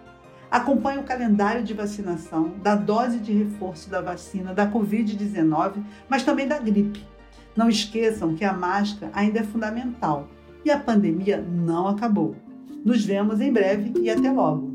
Acompanhe 0.49 0.97
o 0.97 1.03
calendário 1.03 1.61
de 1.61 1.73
vacinação 1.73 2.53
da 2.63 2.73
dose 2.73 3.19
de 3.19 3.33
reforço 3.33 3.89
da 3.89 3.99
vacina 3.99 4.53
da 4.53 4.65
Covid-19, 4.65 5.83
mas 6.07 6.23
também 6.23 6.47
da 6.47 6.57
gripe. 6.57 7.05
Não 7.53 7.67
esqueçam 7.67 8.33
que 8.33 8.45
a 8.45 8.53
máscara 8.53 9.11
ainda 9.13 9.39
é 9.39 9.43
fundamental 9.43 10.29
e 10.63 10.71
a 10.71 10.79
pandemia 10.79 11.37
não 11.37 11.85
acabou. 11.85 12.33
Nos 12.85 13.03
vemos 13.03 13.41
em 13.41 13.51
breve 13.51 13.91
e 13.99 14.09
até 14.09 14.31
logo! 14.31 14.73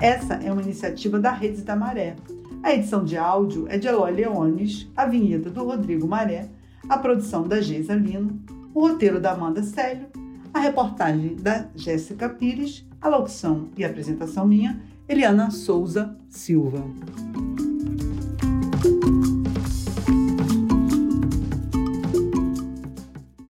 Essa 0.00 0.36
é 0.36 0.50
uma 0.50 0.62
iniciativa 0.62 1.20
da 1.20 1.30
Redes 1.30 1.62
da 1.62 1.76
Maré. 1.76 2.16
A 2.62 2.74
edição 2.74 3.04
de 3.04 3.16
áudio 3.16 3.66
é 3.68 3.78
de 3.78 3.86
Eloy 3.86 4.12
Leones, 4.12 4.88
a 4.96 5.06
vinheta 5.06 5.48
do 5.48 5.64
Rodrigo 5.64 6.06
Maré, 6.06 6.48
a 6.88 6.98
produção 6.98 7.46
da 7.46 7.60
Geisa 7.60 7.94
Lino, 7.94 8.40
o 8.74 8.80
roteiro 8.80 9.20
da 9.20 9.32
Amanda 9.32 9.62
Célio, 9.62 10.08
a 10.52 10.58
reportagem 10.58 11.36
da 11.36 11.68
Jéssica 11.74 12.28
Pires, 12.28 12.84
a 13.00 13.08
locução 13.08 13.68
e 13.76 13.84
apresentação 13.84 14.46
minha, 14.46 14.80
Eliana 15.08 15.50
Souza 15.50 16.16
Silva. 16.28 16.84